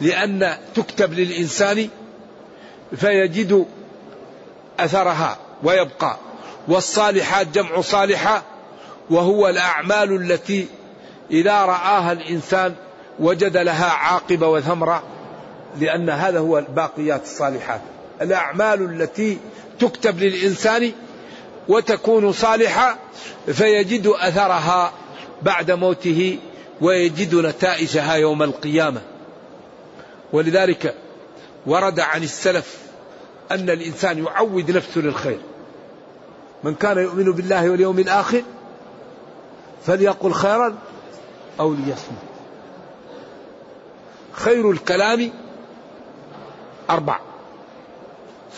لأن 0.00 0.56
تكتب 0.74 1.12
للإنسان 1.12 1.88
فيجد 2.96 3.66
أثرها 4.80 5.38
ويبقى. 5.62 6.16
والصالحات 6.68 7.46
جمع 7.46 7.80
صالحة 7.80 8.42
وهو 9.10 9.48
الأعمال 9.48 10.32
التي 10.32 10.66
إذا 11.30 11.64
رآها 11.64 12.12
الإنسان 12.12 12.74
وجد 13.20 13.56
لها 13.56 13.90
عاقبة 13.90 14.48
وثمرة 14.48 15.02
لأن 15.80 16.10
هذا 16.10 16.38
هو 16.38 16.58
الباقيات 16.58 17.22
الصالحات. 17.22 17.80
الأعمال 18.20 19.02
التي 19.02 19.38
تكتب 19.80 20.18
للإنسان 20.18 20.92
وتكون 21.68 22.32
صالحة 22.32 22.98
فيجد 23.46 24.06
أثرها 24.06 24.92
بعد 25.42 25.70
موته 25.70 26.38
ويجد 26.80 27.34
نتائجها 27.34 28.14
يوم 28.14 28.42
القيامة. 28.42 29.00
ولذلك 30.32 30.94
ورد 31.66 32.00
عن 32.00 32.22
السلف 32.22 32.78
أن 33.50 33.70
الإنسان 33.70 34.24
يعود 34.24 34.70
نفسه 34.70 35.00
للخير. 35.00 35.38
من 36.64 36.74
كان 36.74 36.98
يؤمن 36.98 37.32
بالله 37.32 37.70
واليوم 37.70 37.98
الآخر 37.98 38.42
فليقل 39.86 40.32
خيرا 40.32 40.78
أو 41.60 41.74
ليصمت. 41.74 42.29
خير 44.44 44.70
الكلام 44.70 45.30
أربع. 46.90 47.18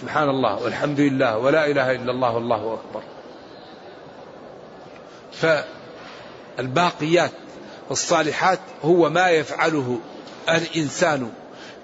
سبحان 0.01 0.29
الله 0.29 0.62
والحمد 0.62 1.01
لله 1.01 1.38
ولا 1.38 1.66
إله 1.66 1.92
إلا 1.92 2.11
الله 2.11 2.35
والله 2.35 2.79
أكبر. 2.79 3.03
فالباقيات 6.59 7.31
الصالحات 7.90 8.61
هو 8.85 9.11
ما 9.11 9.31
يفعله 9.31 9.99
الإنسان 10.49 11.31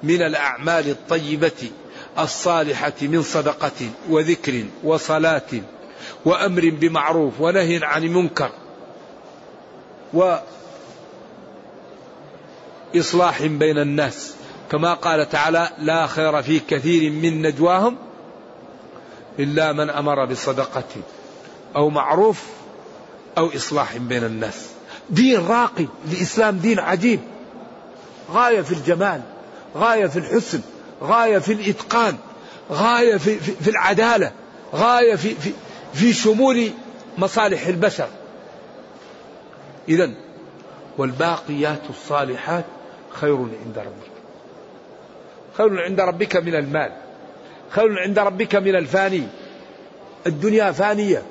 من 0.02 0.22
الأعمال 0.22 0.88
الطيبة 0.90 1.70
الصالحة 2.18 2.92
من 3.02 3.22
صدقة 3.22 3.90
وذكر 4.10 4.64
وصلاة 4.84 5.50
وأمر 6.24 6.70
بمعروف 6.70 7.40
ونهي 7.40 7.80
عن 7.84 8.02
منكر 8.02 8.50
إصلاح 12.96 13.46
بين 13.46 13.78
الناس. 13.78 14.34
كما 14.70 14.94
قال 14.94 15.30
تعالى 15.30 15.68
لا 15.78 16.06
خير 16.06 16.42
في 16.42 16.60
كثير 16.60 17.12
من 17.12 17.42
نجواهم 17.42 17.96
إلا 19.38 19.72
من 19.72 19.90
أمر 19.90 20.24
بصدقة 20.24 20.84
أو 21.76 21.90
معروف 21.90 22.42
أو 23.38 23.50
إصلاح 23.56 23.96
بين 23.96 24.24
الناس. 24.24 24.66
دين 25.10 25.46
راقي 25.46 25.86
الإسلام 26.12 26.58
دين 26.58 26.78
عجيب. 26.78 27.20
غاية 28.32 28.60
في 28.60 28.72
الجمال 28.72 29.20
غاية 29.76 30.06
في 30.06 30.18
الحسن 30.18 30.60
غاية 31.02 31.38
في 31.38 31.52
الإتقان 31.52 32.16
غاية 32.72 33.16
في, 33.16 33.38
في, 33.38 33.52
في 33.52 33.70
العدالة 33.70 34.32
غاية 34.74 35.14
في, 35.14 35.34
في, 35.34 35.52
في 35.94 36.12
شمول 36.12 36.70
مصالح 37.18 37.66
البشر. 37.66 38.08
إذا 39.88 40.10
والباقيات 40.98 41.80
الصالحات 41.90 42.64
خير 43.10 43.36
عند 43.36 43.78
ربك. 43.78 44.10
خير 45.56 45.82
عند 45.82 46.00
ربك 46.00 46.36
من 46.36 46.54
المال. 46.54 46.92
خير 47.70 47.98
عند 47.98 48.18
ربك 48.18 48.54
من 48.54 48.76
الفاني. 48.76 49.22
الدنيا 50.26 50.72
فانية. 50.72 51.22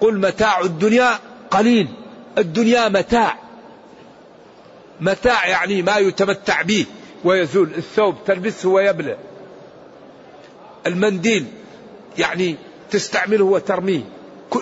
قل 0.00 0.20
متاع 0.20 0.60
الدنيا 0.60 1.18
قليل. 1.50 1.88
الدنيا 2.38 2.88
متاع. 2.88 3.38
متاع 5.00 5.46
يعني 5.46 5.82
ما 5.82 5.96
يتمتع 5.96 6.62
به 6.62 6.86
ويزول. 7.24 7.68
الثوب 7.76 8.16
تلبسه 8.26 8.68
ويبلى 8.68 9.16
المنديل 10.86 11.46
يعني 12.18 12.56
تستعمله 12.90 13.44
وترميه. 13.44 14.02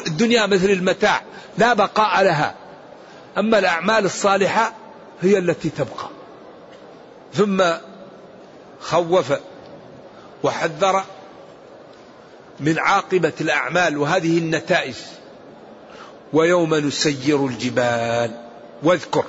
الدنيا 0.06 0.46
مثل 0.46 0.70
المتاع. 0.70 1.22
لا 1.58 1.74
بقاء 1.74 2.24
لها. 2.24 2.54
أما 3.38 3.58
الأعمال 3.58 4.04
الصالحة 4.04 4.74
هي 5.22 5.38
التي 5.38 5.70
تبقى. 5.70 6.21
ثم 7.34 7.64
خوف 8.80 9.32
وحذر 10.42 11.04
من 12.60 12.78
عاقبة 12.78 13.32
الأعمال 13.40 13.98
وهذه 13.98 14.38
النتائج. 14.38 14.94
ويوم 16.32 16.74
نسير 16.74 17.46
الجبال. 17.46 18.30
واذكر 18.82 19.24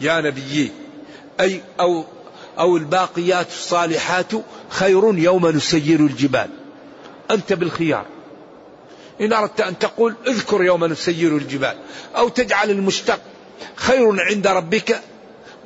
يا 0.00 0.20
نبيي 0.20 0.72
أي 1.40 1.62
أو 1.80 2.04
أو 2.58 2.76
الباقيات 2.76 3.48
الصالحات 3.48 4.32
خير 4.68 5.18
يوم 5.18 5.46
نسير 5.46 6.00
الجبال. 6.00 6.50
أنت 7.30 7.52
بالخيار. 7.52 8.06
إن 9.20 9.32
أردت 9.32 9.60
أن 9.60 9.78
تقول 9.78 10.14
اذكر 10.26 10.64
يوم 10.64 10.84
نسير 10.84 11.36
الجبال. 11.36 11.76
أو 12.16 12.28
تجعل 12.28 12.70
المشتق 12.70 13.20
خير 13.76 14.20
عند 14.20 14.46
ربك 14.46 15.00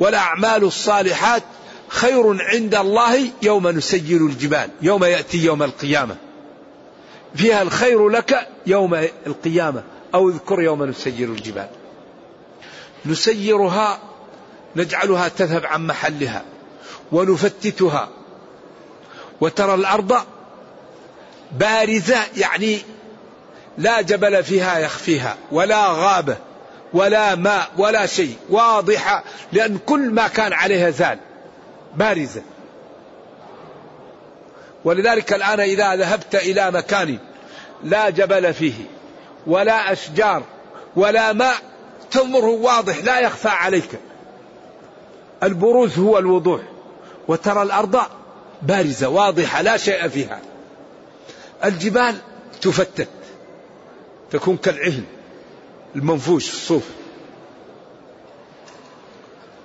والأعمال 0.01 0.65
الصالحات 0.65 1.43
خير 1.89 2.43
عند 2.43 2.75
الله 2.75 3.31
يوم 3.43 3.69
نسير 3.69 4.27
الجبال 4.27 4.71
يوم 4.83 5.05
يأتي 5.05 5.39
يوم 5.39 5.63
القيامة. 5.63 6.17
فيها 7.35 7.63
الخير 7.63 8.09
لك 8.09 8.49
يوم 8.67 8.95
القيامة 9.27 9.83
أو 10.15 10.29
اذكر 10.29 10.63
يوم 10.63 10.85
نسير 10.85 11.29
الجبال. 11.29 11.69
نسيرها 13.07 13.99
نجعلها 14.77 15.29
تذهب 15.29 15.67
عن 15.67 15.87
محلها 15.87 16.45
ونفتتها 17.13 18.09
وترى 19.41 19.75
الأرض 19.75 20.17
بارزة 21.53 22.19
يعني 22.37 22.79
لا 23.79 24.01
جبل 24.01 24.45
فيها 24.45 24.79
يخفيها 24.79 25.37
ولا 25.53 25.87
غابة. 25.89 26.37
ولا 26.92 27.35
ماء 27.35 27.70
ولا 27.79 28.07
شيء. 28.07 28.37
واضحة 28.50 29.24
لأن 29.53 29.79
كل 29.87 30.11
ما 30.11 30.29
كان 30.29 30.53
عليها 30.53 30.90
زال. 30.90 31.18
بارزة. 31.96 32.42
ولذلك 34.85 35.33
الآن 35.33 35.61
إذا 35.61 35.96
ذهبت 35.96 36.35
إلى 36.35 36.70
مكان 36.70 37.18
لا 37.85 38.11
جبل 38.11 38.55
فيه 38.55 38.74
ولا 39.46 39.92
أشجار 39.92 40.42
ولا 40.96 41.33
ماء 41.33 41.57
تنظره 42.11 42.50
واضح 42.50 43.05
لا 43.05 43.20
يخفى 43.20 43.48
عليك. 43.48 43.90
البروز 45.42 45.98
هو 45.98 46.18
الوضوح. 46.18 46.61
وترى 47.29 47.62
الأرض 47.62 48.00
بارزة 48.62 49.09
واضحة 49.09 49.62
لا 49.62 49.76
شيء 49.76 50.09
فيها. 50.09 50.40
الجبال 51.64 52.16
تفتت. 52.62 53.09
تكون 54.31 54.57
كالعهن. 54.57 55.05
المنفوش 55.96 56.48
الصوف. 56.48 56.83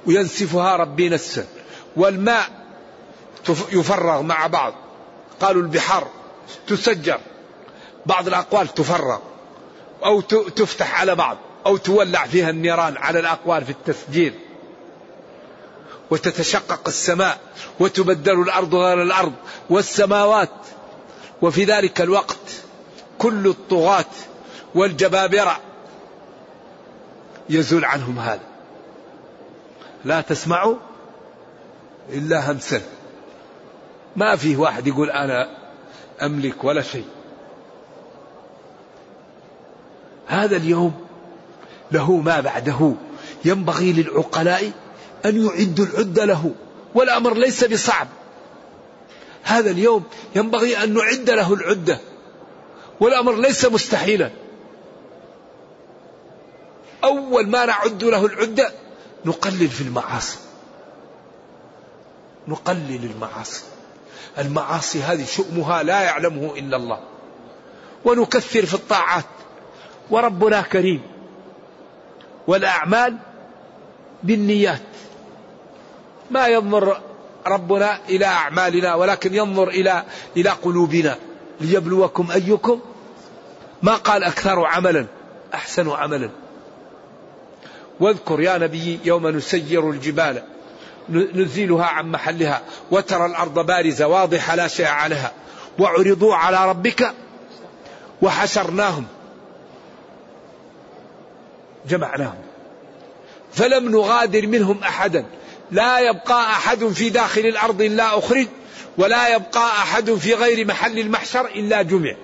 وينسفها 0.06 0.76
ربي 0.76 1.10
نسا 1.10 1.46
والماء 1.96 2.50
يفرغ 3.72 4.22
مع 4.22 4.48
بعض. 4.48 4.74
قالوا 5.42 5.62
البحار 5.62 6.08
تسجر. 6.68 7.20
بعض 8.06 8.28
الأقوال 8.28 8.74
تفرغ. 8.74 9.20
أو 10.06 10.22
تفتح 10.56 11.00
على 11.00 11.16
بعض. 11.16 11.38
أو 11.66 11.78
تولع 11.78 12.26
فيها 12.26 12.50
النيران 12.50 12.98
على 12.98 13.20
الأقوال 13.20 13.66
في 13.66 13.72
التسجيل. 13.72 14.34
وتتشقق 16.12 16.88
السماء. 16.88 17.40
وتبدل 17.80 18.42
الأرض 18.42 18.76
غير 18.76 19.02
الأرض. 19.02 19.34
والسماوات. 19.70 20.50
وفي 21.42 21.64
ذلك 21.64 22.02
الوقت 22.02 22.38
كل 23.18 23.48
الطغاة 23.48 24.06
والجبابرة 24.76 25.60
يزول 27.50 27.86
عنهم 27.86 28.20
هذا. 28.20 28.44
لا 30.06 30.22
تسمعوا 30.22 30.76
إلا 32.10 32.52
همسا. 32.52 32.82
ما 34.16 34.36
فيه 34.36 34.58
واحد 34.58 34.88
يقول 34.88 35.10
أنا 35.10 35.58
أملك 36.22 36.64
ولا 36.64 36.82
شيء. 36.82 37.06
هذا 40.28 40.58
اليوم 40.58 40.94
له 41.92 42.12
ما 42.12 42.40
بعده. 42.40 42.94
ينبغي 43.46 43.94
للعقلاء 43.94 44.72
أن 45.26 45.46
يعدوا 45.46 45.86
العدة 45.86 46.26
له 46.26 46.52
والأمر 46.96 47.38
ليس 47.38 47.64
بصعب. 47.64 48.08
هذا 49.44 49.72
اليوم 49.72 50.04
ينبغي 50.36 50.84
أن 50.84 50.94
نعد 50.94 51.30
له 51.30 51.54
العدة 51.54 52.00
والأمر 53.00 53.36
ليس 53.36 53.66
مستحيلا. 53.66 54.30
أول 57.06 57.48
ما 57.48 57.66
نعد 57.66 58.04
له 58.04 58.26
العدة 58.26 58.72
نقلل 59.26 59.68
في 59.68 59.82
المعاصي. 59.82 60.38
نقلل 62.48 63.12
المعاصي. 63.16 63.64
المعاصي 64.38 65.02
هذه 65.04 65.26
شؤمها 65.26 65.84
لا 65.84 66.02
يعلمه 66.02 66.54
إلا 66.58 66.78
الله. 66.78 67.00
ونكثر 68.06 68.66
في 68.66 68.74
الطاعات. 68.74 69.26
وربنا 70.10 70.62
كريم. 70.62 71.02
والأعمال 72.48 73.18
بالنيات. 74.24 74.82
ما 76.32 76.48
ينظر 76.48 77.02
ربنا 77.48 78.00
إلى 78.10 78.26
أعمالنا 78.26 78.96
ولكن 78.96 79.34
ينظر 79.34 79.68
إلى 79.68 80.04
إلى 80.38 80.50
قلوبنا. 80.50 81.18
ليبلوكم 81.62 82.32
أيكم. 82.32 82.80
ما 83.82 83.96
قال 83.96 84.24
أكثر 84.24 84.66
عملا 84.66 85.06
أحسن 85.54 85.90
عملا. 85.90 86.30
واذكر 88.00 88.42
يا 88.42 88.58
نبي 88.58 89.00
يوم 89.06 89.28
نسير 89.28 89.90
الجبال 89.90 90.44
نزيلها 91.10 91.86
عن 91.86 92.12
محلها 92.12 92.62
وترى 92.92 93.26
الأرض 93.26 93.66
بارزة 93.66 94.08
واضحة 94.08 94.56
لا 94.56 94.68
شيء 94.68 94.86
عليها 94.86 95.32
وعرضوا 95.80 96.36
على 96.36 96.70
ربك 96.70 97.14
وحشرناهم. 98.22 99.06
جمعناهم. 101.90 102.38
فلم 103.54 103.92
نغادر 103.92 104.48
منهم 104.48 104.84
أحدا. 104.84 105.26
لا 105.72 106.00
يبقى 106.00 106.52
أحد 106.52 106.86
في 106.86 107.10
داخل 107.10 107.42
الأرض 107.42 107.82
إلا 107.82 108.18
أخرج 108.18 108.48
ولا 108.98 109.36
يبقى 109.36 109.68
أحد 109.68 110.14
في 110.14 110.34
غير 110.34 110.68
محل 110.68 111.00
المحشر 111.00 111.46
إلا 111.46 111.82
جمع. 111.82 112.16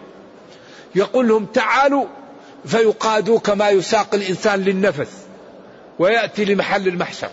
يقول 0.95 1.27
لهم 1.27 1.45
تعالوا 1.45 2.05
فيقادوا 2.65 3.39
كما 3.39 3.69
يساق 3.69 4.15
الإنسان 4.15 4.59
للنفس. 4.59 5.20
ويأتي 5.99 6.45
لمحل 6.45 6.87
المحشر. 6.87 7.29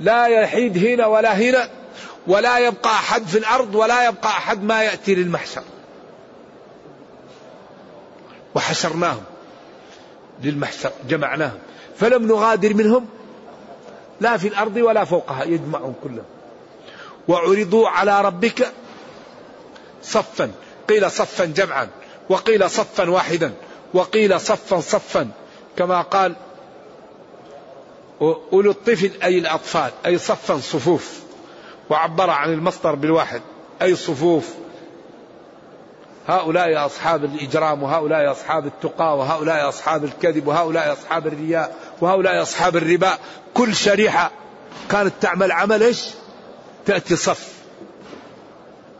لا 0.00 0.26
يحيد 0.26 0.86
هنا 0.86 1.06
ولا 1.06 1.38
هنا 1.38 1.70
ولا 2.26 2.58
يبقى 2.58 2.90
أحد 2.90 3.26
في 3.26 3.38
الأرض 3.38 3.74
ولا 3.74 4.08
يبقى 4.08 4.28
أحد 4.28 4.62
ما 4.62 4.82
يأتي 4.82 5.14
للمحشر. 5.14 5.62
وحشرناهم 8.54 9.22
للمحشر 10.42 10.92
جمعناهم. 11.08 11.58
فلم 11.98 12.26
نغادر 12.26 12.74
منهم 12.74 13.06
لا 14.20 14.36
في 14.36 14.48
الأرض 14.48 14.76
ولا 14.76 15.04
فوقها 15.04 15.44
يجمعهم 15.44 15.94
كلهم. 16.02 16.24
وعرضوا 17.28 17.88
على 17.88 18.20
ربك 18.20 18.72
صفا 20.02 20.50
قيل 20.88 21.10
صفا 21.10 21.44
جمعا 21.44 21.88
وقيل 22.28 22.70
صفا 22.70 23.10
واحدا 23.10 23.52
وقيل 23.94 24.40
صفا 24.40 24.80
صفا 24.80 25.28
كما 25.76 26.02
قال 26.02 26.34
أولو 28.22 28.70
الطفل 28.70 29.10
أي 29.22 29.38
الأطفال 29.38 29.90
أي 30.06 30.18
صفا 30.18 30.58
صفوف. 30.58 31.20
وعبر 31.90 32.30
عن 32.30 32.52
المصدر 32.52 32.94
بالواحد 32.94 33.40
أي 33.82 33.96
صفوف. 33.96 34.48
هؤلاء 36.28 36.86
أصحاب 36.86 37.24
الإجرام 37.24 37.82
وهؤلاء 37.82 38.32
أصحاب 38.32 38.66
التقى 38.66 39.18
وهؤلاء 39.18 39.68
أصحاب 39.68 40.04
الكذب 40.04 40.46
وهؤلاء 40.46 40.92
أصحاب 40.92 41.26
الرياء 41.26 41.76
وهؤلاء 42.00 42.42
أصحاب 42.42 42.76
الربا. 42.76 43.18
كل 43.54 43.74
شريحة 43.74 44.30
كانت 44.90 45.12
تعمل 45.20 45.52
عمل 45.52 45.82
إيش؟ 45.82 46.08
تأتي 46.86 47.16
صف. 47.16 47.52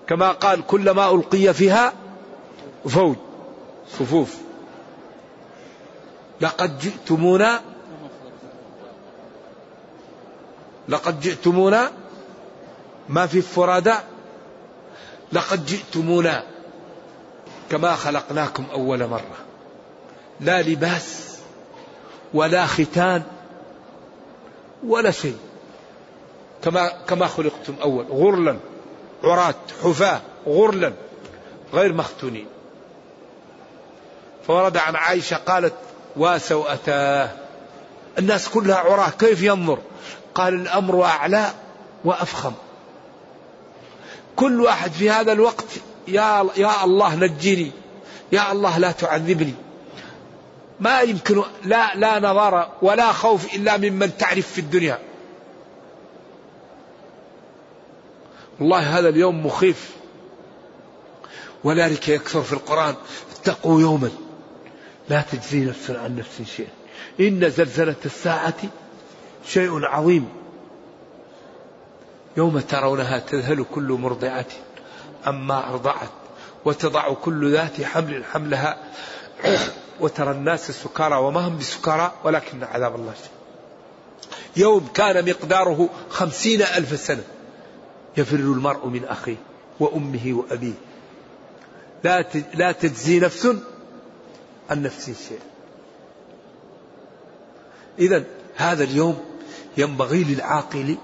كما 0.07 0.33
قال 0.33 0.67
كلما 0.67 1.11
ألقي 1.11 1.55
فيها 1.55 1.93
فوج 2.89 3.17
صفوف. 3.99 4.35
لقد 6.41 6.79
جئتمونا 6.79 7.61
لقد 10.88 11.21
جئتمونا. 11.21 11.92
ما 13.09 13.27
في 13.27 13.42
فرادى 13.42 13.95
لقد 15.33 15.66
جئتمونا 15.66 16.45
كما 17.71 17.95
خلقناكم 17.95 18.66
أول 18.73 19.07
مرة. 19.07 19.37
لا 20.40 20.62
لباس 20.62 21.38
ولا 22.35 22.66
ختان 22.66 23.23
ولا 24.87 25.11
شيء. 25.11 25.38
كما 26.64 26.88
كما 26.88 27.27
خلقتم 27.27 27.75
أول. 27.83 28.05
غرلا 28.05 28.57
عراة 29.25 29.55
حفاة 29.83 30.21
غرلا 30.47 30.92
غير 31.75 31.92
مختونين. 31.92 32.47
فورد 34.47 34.77
عن 34.77 34.97
عائشة 34.97 35.37
قالت 35.37 35.75
وسوأتاه 36.16 37.31
الناس 38.18 38.49
كلها 38.49 38.77
عراة 38.77 39.11
كيف 39.11 39.42
ينظر؟ 39.42 39.79
قال 40.35 40.55
الأمر 40.55 41.05
أعلى 41.05 41.51
وأفخم 42.05 42.53
كل 44.37 44.61
واحد 44.61 44.90
في 44.90 45.11
هذا 45.11 45.33
الوقت 45.33 45.66
يا, 46.09 46.47
يا 46.57 46.85
الله 46.85 47.14
نجني 47.14 47.71
يا 48.33 48.53
الله 48.53 48.79
لا 48.79 48.92
تعذبني 48.92 49.55
ما 50.81 51.01
يمكن 51.01 51.42
لا 51.64 51.95
لا 51.95 52.18
نظر 52.18 52.68
ولا 52.83 53.12
خوف 53.12 53.55
إلا 53.55 53.77
ممن 53.77 54.16
تعرف 54.16 54.53
في 54.53 54.61
الدنيا. 54.61 54.99
والله 58.61 58.99
هذا 58.99 59.09
اليوم 59.09 59.47
مخيف. 59.47 59.90
ولذلك 61.64 62.09
يكثر 62.09 62.42
في 62.42 62.53
القرآن 62.53 62.95
اتقوا 63.33 63.81
يوما 63.81 64.11
لا 65.09 65.21
تجزي 65.33 65.64
نفس 65.64 65.90
عن 65.90 66.16
نفس 66.16 66.42
شيئا. 66.57 66.71
إن 67.21 67.51
زلزلة 67.51 67.97
الساعة 68.05 68.55
شيء 69.45 69.85
عظيم. 69.85 70.29
يوم 72.37 72.61
ترونها 72.61 73.19
تذهل 73.19 73.65
كل 73.75 73.93
مرضعة 73.93 74.47
أما 75.27 75.71
أرضعت 75.71 76.11
وتضع 76.65 77.15
كل 77.15 77.53
ذات 77.53 77.83
حمل 77.83 78.25
حملها 78.25 78.79
وترى 80.01 80.31
الناس 80.31 80.71
سكارى 80.71 81.17
وما 81.17 81.41
هم 81.41 81.59
بسكارى 81.59 82.13
ولكن 82.25 82.65
عذاب 82.65 82.95
الله 82.95 83.15
شديد 83.15 83.43
يوم 84.57 84.89
كان 84.95 85.29
مقداره 85.29 85.89
خمسين 86.11 86.63
ألف 86.63 87.01
سنة 87.01 87.25
يفر 88.17 88.37
المرء 88.37 88.87
من 88.87 89.05
أخيه 89.05 89.37
وأمه 89.81 90.21
وأبيه. 90.27 90.73
لا 92.05 92.25
لا 92.55 92.73
تجزي 92.73 93.21
نفس 93.21 93.57
عن 94.71 94.83
نفس 94.83 95.05
شيء. 95.29 95.41
إذا 97.99 98.25
هذا 98.57 98.85
اليوم 98.85 99.32
ينبغي 99.77 100.25
للعاقل 100.25 100.97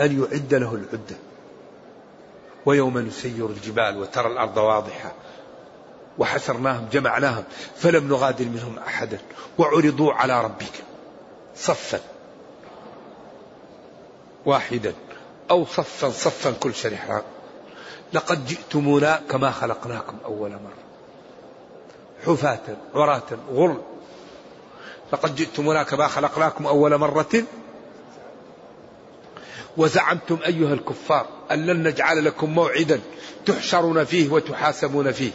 أن 0.00 0.22
يعد 0.22 0.54
له 0.54 0.74
العدة. 0.74 1.16
ويوم 2.66 2.98
نسير 2.98 3.46
الجبال 3.46 3.98
وترى 3.98 4.26
الأرض 4.26 4.56
واضحة 4.56 5.12
وحشرناهم 6.18 6.88
جمعناهم 6.92 7.44
فلم 7.76 8.08
نغادر 8.08 8.44
منهم 8.44 8.78
أحدا. 8.78 9.18
وعرضوا 9.58 10.12
على 10.12 10.44
ربك 10.44 10.72
صفا 11.56 12.00
واحدا 14.46 14.94
أو 15.50 15.66
صفا 15.66 16.10
صفا 16.10 16.50
كل 16.50 16.74
شريحة. 16.74 17.22
لقد 18.12 18.46
جئتمونا 18.46 19.20
كما 19.30 19.50
خلقناكم 19.50 20.16
أول 20.24 20.50
مرة. 20.50 20.80
حفاة 22.26 22.76
عراة 22.94 23.22
غر. 23.52 23.80
لقد 25.12 25.34
جئتمونا 25.34 25.82
كما 25.82 26.08
خلقناكم 26.08 26.66
أول 26.66 26.98
مرة. 26.98 27.44
وزعمتم 29.76 30.38
أيها 30.46 30.74
الكفار 30.74 31.26
أن 31.50 31.66
لن 31.66 31.82
نجعل 31.88 32.24
لكم 32.24 32.50
موعدا 32.50 33.00
تحشرون 33.46 34.04
فيه 34.04 34.30
وتحاسبون 34.30 35.12
فيه. 35.12 35.30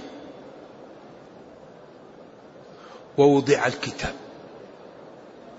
ووضع 3.18 3.68
الكتاب. 3.68 4.14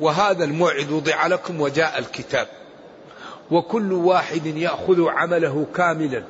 وهذا 0.01 0.45
الموعد 0.45 0.91
وضع 0.91 1.27
لكم 1.27 1.61
وجاء 1.61 1.99
الكتاب. 1.99 2.49
وكل 3.51 3.93
واحد 3.93 4.47
يأخذ 4.47 5.09
عمله 5.09 5.67
كاملا. 5.75 6.23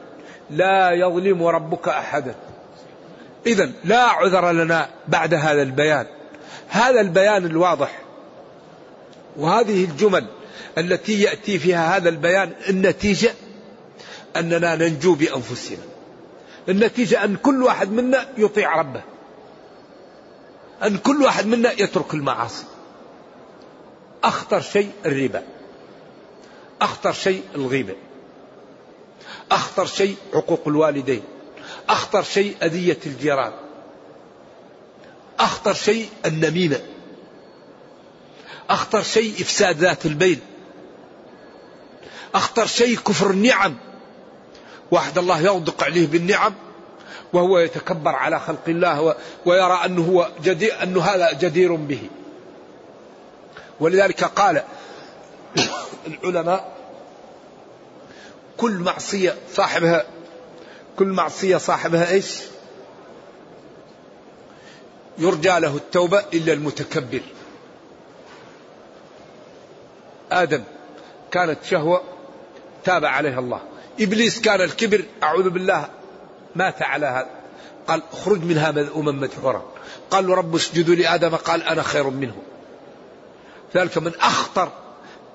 لا 0.51 0.91
يظلم 0.91 1.43
ربك 1.45 1.89
أحدا. 1.89 2.35
اذا 3.47 3.71
لا 3.85 4.03
عذر 4.03 4.53
لنا 4.53 4.89
بعد 5.09 5.35
هذا 5.35 5.63
البيان. 5.63 6.07
هذا 6.69 7.01
البيان 7.01 7.47
الواضح. 7.47 7.99
وهذه 9.37 9.85
الجمل 9.85 10.27
التي 10.79 11.23
يأتي 11.23 11.59
فيها 11.59 11.97
هذا 11.97 12.09
البيان 12.09 12.53
النتيجة 12.69 13.35
أننا 14.37 14.77
ننجو 14.77 15.15
بأنفسنا. 15.15 15.85
النتيجة 16.69 17.25
أن 17.25 17.37
كل 17.37 17.63
واحد 17.63 17.93
منا 17.93 18.29
يطيع 18.39 18.77
ربه. 18.81 19.03
أن 20.83 20.99
كل 20.99 21.23
واحد 21.23 21.47
منا 21.47 21.73
يترك 21.73 22.15
المعاصي. 22.15 22.65
أخطر 24.25 24.61
شيء 24.61 24.91
الربا. 25.07 25.43
أخطر 26.81 27.13
شيء 27.13 27.43
الغيبة. 27.55 27.95
أخطر 29.51 29.87
شيء 29.87 30.17
عقوق 30.35 30.69
الوالدين. 30.69 31.23
أخطر 31.89 32.23
شيء 32.23 32.57
أذية 32.63 32.99
الجيران. 33.07 33.53
أخطر 35.39 35.75
شيء 35.75 36.09
النميمة. 36.27 36.81
أخطر 38.71 39.03
شيء 39.03 39.35
إفساد 39.41 39.77
ذات 39.77 40.07
البين 40.07 40.41
أخطر 42.35 42.67
شيء 42.67 42.99
كفر 42.99 43.31
النعم. 43.31 43.77
واحد 44.91 45.19
الله 45.19 45.41
يغدق 45.41 45.85
عليه 45.85 46.07
بالنعم 46.07 46.55
وهو 47.33 47.59
يتكبر 47.59 48.11
على 48.11 48.41
خلق 48.41 48.63
الله 48.69 49.15
ويرى 49.47 49.81
أنه 49.85 50.03
هو 50.03 50.31
جدير 50.43 50.83
أنه 50.83 51.03
هذا 51.03 51.33
جدير 51.33 51.75
به. 51.75 52.03
ولذلك 53.81 54.25
قال 54.25 54.63
العلماء 56.07 56.73
كل 58.57 58.73
معصية 58.73 59.35
صاحبها 59.53 60.07
كل 60.99 61.07
معصية 61.07 61.57
صاحبها 61.57 62.11
إيش؟ 62.11 62.39
يرجى 65.19 65.59
له 65.59 65.77
التوبة 65.77 66.25
إلا 66.35 66.53
المتكبر. 66.53 67.23
آدم 70.33 70.63
كانت 71.31 71.65
شهوة 71.65 72.03
تاب 72.85 73.05
عليها 73.05 73.41
الله. 73.41 73.61
إبليس 74.01 74.41
كان 74.41 74.61
الكبر 74.61 75.05
أعوذ 75.23 75.51
بالله 75.51 75.89
مات 76.57 76.83
على 76.83 77.07
هذا. 77.07 77.31
قال 77.89 78.03
اخرج 78.13 78.45
منها 78.45 78.71
مذءوما 78.71 79.13
مدحورا 79.13 79.65
قال 80.11 80.29
رب 80.29 80.55
اسجدوا 80.55 80.95
لآدم 80.95 81.37
قال 81.37 81.63
أنا 81.63 81.83
خير 81.83 82.11
منه. 82.11 82.35
ذلك 83.75 83.99
من 83.99 84.13
أخطر 84.21 84.73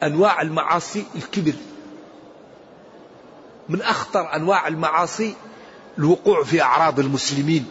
أنواع 0.03 0.41
المعاصي 0.41 1.05
الكبر. 1.15 1.53
من 3.69 3.81
أخطر 3.81 4.35
أنواع 4.35 4.67
المعاصي 4.67 5.35
الوقوع 5.97 6.43
في 6.43 6.61
أعراض 6.61 6.99
المسلمين. 6.99 7.65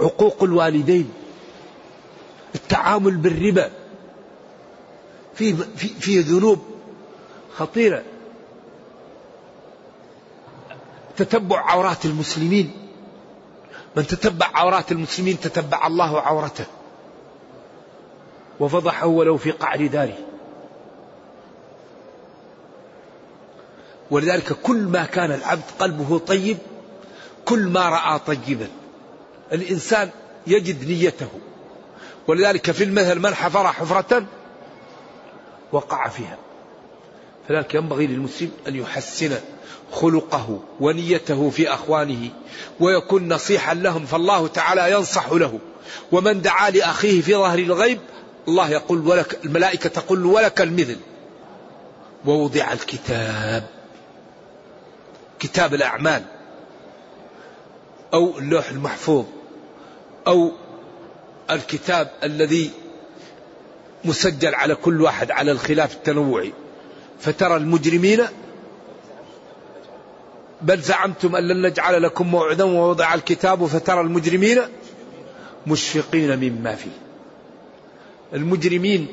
عقوق 0.00 0.42
الوالدين. 0.42 1.12
التعامل 2.54 3.16
بالربا. 3.16 3.70
في 5.34 5.54
في 5.76 5.88
في 5.88 6.20
ذنوب 6.20 6.58
خطيرة. 7.56 8.02
تتبع 11.16 11.60
عورات 11.70 12.04
المسلمين. 12.04 12.72
من 13.96 14.06
تتبع 14.06 14.50
عورات 14.54 14.92
المسلمين 14.92 15.40
تتبع 15.40 15.86
الله 15.86 16.20
عورته. 16.20 16.64
وفضحه 18.60 19.06
ولو 19.06 19.36
في 19.36 19.50
قعر 19.50 19.86
داره. 19.86 20.18
ولذلك 24.10 24.52
كل 24.52 24.76
ما 24.76 25.04
كان 25.04 25.32
العبد 25.32 25.62
قلبه 25.78 26.18
طيب 26.18 26.58
كل 27.44 27.68
ما 27.68 27.88
رأى 27.88 28.18
طيبا. 28.18 28.68
الإنسان 29.52 30.10
يجد 30.46 30.88
نيته. 30.88 31.28
ولذلك 32.28 32.70
في 32.70 32.84
المثل 32.84 33.18
من 33.18 33.34
حفر 33.34 33.68
حفرة 33.68 34.24
وقع 35.74 36.08
فيها. 36.08 36.38
فذلك 37.48 37.74
ينبغي 37.74 38.06
للمسلم 38.06 38.50
أن 38.68 38.76
يحسن 38.76 39.38
خلقه 39.92 40.60
ونيته 40.80 41.50
في 41.50 41.74
أخوانه 41.74 42.30
ويكون 42.80 43.32
نصيحا 43.32 43.74
لهم 43.74 44.06
فالله 44.06 44.46
تعالى 44.48 44.92
ينصح 44.92 45.32
له. 45.32 45.58
ومن 46.12 46.42
دعا 46.42 46.70
لأخيه 46.70 47.20
في 47.20 47.32
ظهر 47.32 47.58
الغيب 47.58 47.98
الله 48.48 48.70
يقول 48.70 49.08
ولك 49.08 49.44
الملائكة 49.44 49.88
تقول 49.88 50.26
ولك 50.26 50.60
المثل. 50.60 50.98
ووضع 52.26 52.72
الكتاب 52.72 53.66
كتاب 55.38 55.74
الأعمال 55.74 56.22
أو 58.14 58.38
اللوح 58.38 58.70
المحفوظ 58.70 59.24
أو 60.26 60.52
الكتاب 61.50 62.10
الذي 62.22 62.70
مسجل 64.04 64.54
على 64.54 64.74
كل 64.74 65.02
واحد 65.02 65.30
على 65.30 65.52
الخلاف 65.52 65.94
التنوعي. 65.94 66.52
فترى 67.20 67.56
المجرمين 67.56 68.22
بل 70.62 70.80
زعمتم 70.80 71.36
أن 71.36 71.48
لن 71.48 71.66
نجعل 71.66 72.02
لكم 72.02 72.26
موعدا 72.26 72.64
ووضع 72.64 73.14
الكتاب 73.14 73.66
فترى 73.66 74.00
المجرمين 74.00 74.60
مشفقين 75.66 76.36
مما 76.38 76.74
فيه. 76.74 76.98
المجرمين 78.32 79.08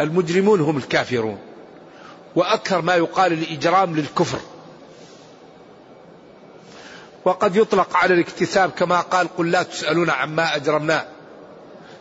المجرمون 0.00 0.60
هم 0.60 0.76
الكافرون. 0.76 1.38
وأكثر 2.36 2.80
ما 2.82 2.94
يقال 2.94 3.32
الإجرام 3.32 3.96
للكفر. 3.96 4.38
وقد 7.24 7.56
يطلق 7.56 7.96
على 7.96 8.14
الاكتساب 8.14 8.70
كما 8.70 9.00
قال 9.00 9.36
قل 9.36 9.50
لا 9.50 9.62
تسألون 9.62 10.10
عما 10.10 10.56
أجرمنا 10.56 11.08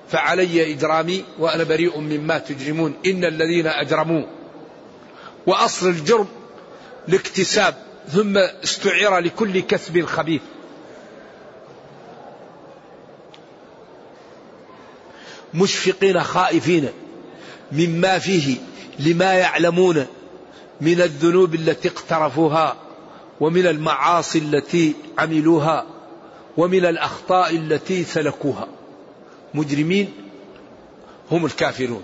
فعلي 0.09 0.73
إجرامي 0.73 1.23
وأنا 1.39 1.63
بريء 1.63 1.99
مما 1.99 2.37
تجرمون. 2.37 2.93
إن 3.05 3.25
الذين 3.25 3.67
أجرموا 3.67 4.23
وأصل 5.47 5.87
الجرم 5.89 6.27
الاكتساب 7.09 7.75
ثم 8.09 8.37
استعير 8.37 9.17
لكل 9.17 9.59
كسب 9.59 10.05
خبيث. 10.05 10.41
مشفقين 15.53 16.23
خائفين 16.23 16.89
مما 17.71 18.19
فيه 18.19 18.57
لما 18.99 19.33
يعلمون 19.33 20.05
من 20.81 21.01
الذنوب 21.01 21.55
التي 21.55 21.87
اقترفوها 21.87 22.75
ومن 23.39 23.67
المعاصي 23.67 24.39
التي 24.39 24.93
عملوها 25.17 25.85
ومن 26.57 26.85
الأخطاء 26.85 27.55
التي 27.55 28.03
سلكوها. 28.03 28.67
مجرمين 29.55 30.13
هم 31.31 31.45
الكافرون 31.45 32.03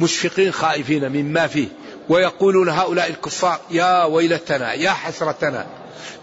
مشفقين 0.00 0.52
خائفين 0.52 1.08
مما 1.08 1.46
فيه 1.46 1.68
ويقولون 2.08 2.68
هؤلاء 2.68 3.10
الكفار 3.10 3.60
يا 3.70 4.04
ويلتنا 4.04 4.72
يا 4.72 4.90
حسرتنا 4.90 5.66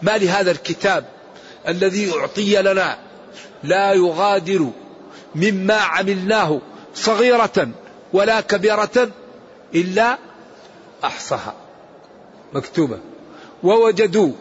ما 0.01 0.17
لهذا 0.17 0.51
الكتاب 0.51 1.05
الذي 1.67 2.13
أعطي 2.13 2.61
لنا؟ 2.61 2.97
لا 3.63 3.93
يغادر 3.93 4.69
مما 5.35 5.75
عملناه 5.75 6.61
صغيرة 6.95 7.69
ولا 8.13 8.41
كبيرة 8.41 9.09
إلا 9.75 10.17
أحصاها. 11.03 11.53
مكتوبة. 12.53 12.99
ووجدوا 13.63 14.31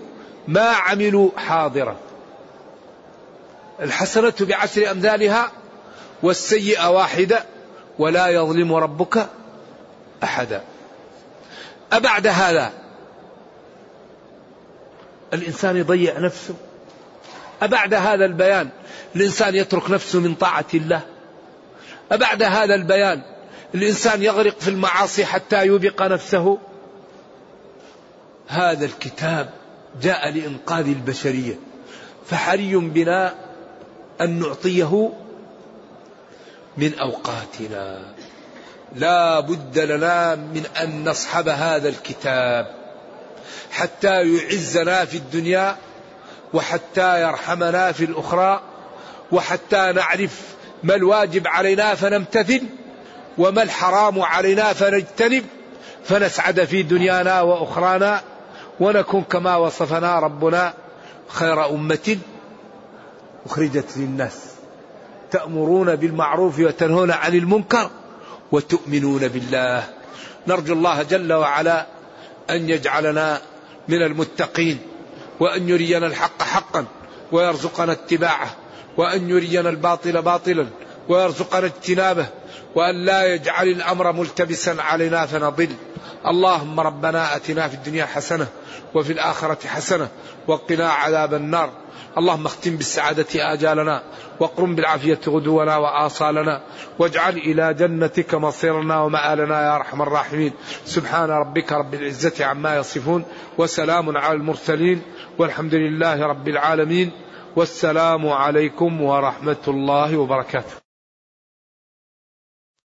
ما 0.49 0.69
عملوا 0.69 1.31
حاضرا. 1.37 1.97
الحسنة 3.81 4.35
بعشر 4.41 4.91
أمثالها 4.91 5.51
والسيئة 6.23 6.91
واحدة 6.91 7.45
ولا 7.99 8.29
يظلم 8.29 8.75
ربك 8.75 9.29
أحدا. 10.23 10.63
أبعد 11.93 12.27
هذا 12.27 12.73
الإنسان 15.33 15.77
يضيع 15.77 16.19
نفسه. 16.19 16.55
أبعد 17.63 17.95
هذا 17.95 18.25
البيان 18.25 18.69
الإنسان 19.17 19.55
يترك 19.55 19.91
نفسه 19.91 20.21
من 20.21 20.35
طاعة 20.35 20.65
الله. 20.75 21.01
أبعد 22.13 22.43
هذا 22.43 22.75
البيان 22.75 23.23
الإنسان 23.75 24.23
يغرق 24.23 24.61
في 24.61 24.69
المعاصي 24.69 25.25
حتى 25.25 25.67
يوبق 25.67 26.03
نفسه. 26.03 26.59
هذا 28.49 28.85
الكتاب 28.85 29.51
جاء 30.03 30.31
لإنقاذ 30.31 30.87
البشرية 30.87 31.55
فحري 32.27 32.77
بنا 32.77 33.35
أن 34.21 34.39
نعطيه 34.39 35.13
من 36.77 36.99
أوقاتنا. 36.99 38.01
لا 38.95 39.41
بد 39.41 39.79
لنا 39.79 40.35
من 40.35 40.67
أن 40.83 41.09
نصحب 41.09 41.49
هذا 41.49 41.89
الكتاب 41.89 42.67
حتى 43.71 44.37
يعزنا 44.37 45.05
في 45.05 45.17
الدنيا 45.17 45.77
وحتى 46.55 47.23
يرحمنا 47.23 47.93
في 47.93 48.05
الأخرى 48.05 48.61
وحتى 49.33 49.93
نعرف 49.93 50.41
ما 50.83 50.95
الواجب 50.95 51.47
علينا 51.47 51.95
فنمتثل 51.95 52.63
وما 53.39 53.63
الحرام 53.63 54.23
علينا 54.23 54.73
فنجتنب 54.73 55.45
فنسعد 56.05 56.65
في 56.65 56.83
دنيانا 56.83 57.41
وأخرانا 57.41 58.21
ونكون 58.81 59.23
كما 59.23 59.57
وصفنا 59.57 60.19
ربنا 60.19 60.75
خير 61.29 61.71
أمة 61.71 62.19
أخرجت 63.47 63.97
للناس. 63.97 64.52
تأمرون 65.33 65.97
بالمعروف 65.97 66.59
وتنهون 66.59 67.11
عن 67.11 67.35
المنكر 67.35 67.91
وتؤمنون 68.53 69.29
بالله. 69.29 69.85
نرجو 70.47 70.75
الله 70.75 71.03
جل 71.03 71.33
وعلا 71.33 71.87
أن 72.51 72.71
يجعلنا 72.71 73.41
من 73.89 74.03
المتقين 74.03 74.79
وأن 75.41 75.69
يرينا 75.69 76.07
الحق 76.07 76.43
حقا 76.43 76.85
ويرزقنا 77.33 77.93
اتباعه 77.93 78.51
وأن 78.97 79.31
يرينا 79.31 79.69
الباطل 79.69 80.23
باطلا 80.23 80.67
ويرزقنا 81.09 81.67
اجتنابه 81.67 82.27
وأن 82.75 83.05
لا 83.05 83.35
يجعل 83.35 83.69
الأمر 83.69 84.13
ملتبسا 84.13 84.77
علينا 84.79 85.27
فنضل. 85.27 85.73
اللهم 86.27 86.81
ربنا 86.81 87.37
آتنا 87.37 87.69
في 87.69 87.75
الدنيا 87.75 88.07
حسنة 88.07 88.47
وفي 88.95 89.13
الآخرة 89.13 89.67
حسنة 89.67 90.09
وقنا 90.47 90.91
عذاب 90.91 91.35
النار. 91.35 91.71
اللهم 92.19 92.47
اختم 92.47 92.77
بالسعادة 92.77 93.53
آجالنا 93.53 94.03
واقرم 94.41 94.75
بالعافية 94.75 95.21
غدونا 95.27 95.77
وآصالنا 95.77 96.63
واجعل 96.99 97.37
إلى 97.37 97.75
جنتك 97.75 98.35
مصيرنا 98.35 99.03
ومآلنا 99.03 99.63
يا 99.63 99.77
أرحم 99.77 100.03
الراحمين. 100.03 100.53
سبحان 100.85 101.31
ربك 101.31 101.73
رب 101.73 101.95
العزة 101.95 102.45
عما 102.45 102.77
يصفون 102.77 103.25
وسلام 103.59 104.17
على 104.17 104.35
المرسلين 104.35 105.03
والحمد 105.39 105.75
لله 105.75 106.27
رب 106.27 106.49
العالمين 106.49 107.11
والسلام 107.57 108.29
عليكم 108.29 109.03
ورحمة 109.03 109.65
الله 109.69 110.17
وبركاته. 110.17 110.82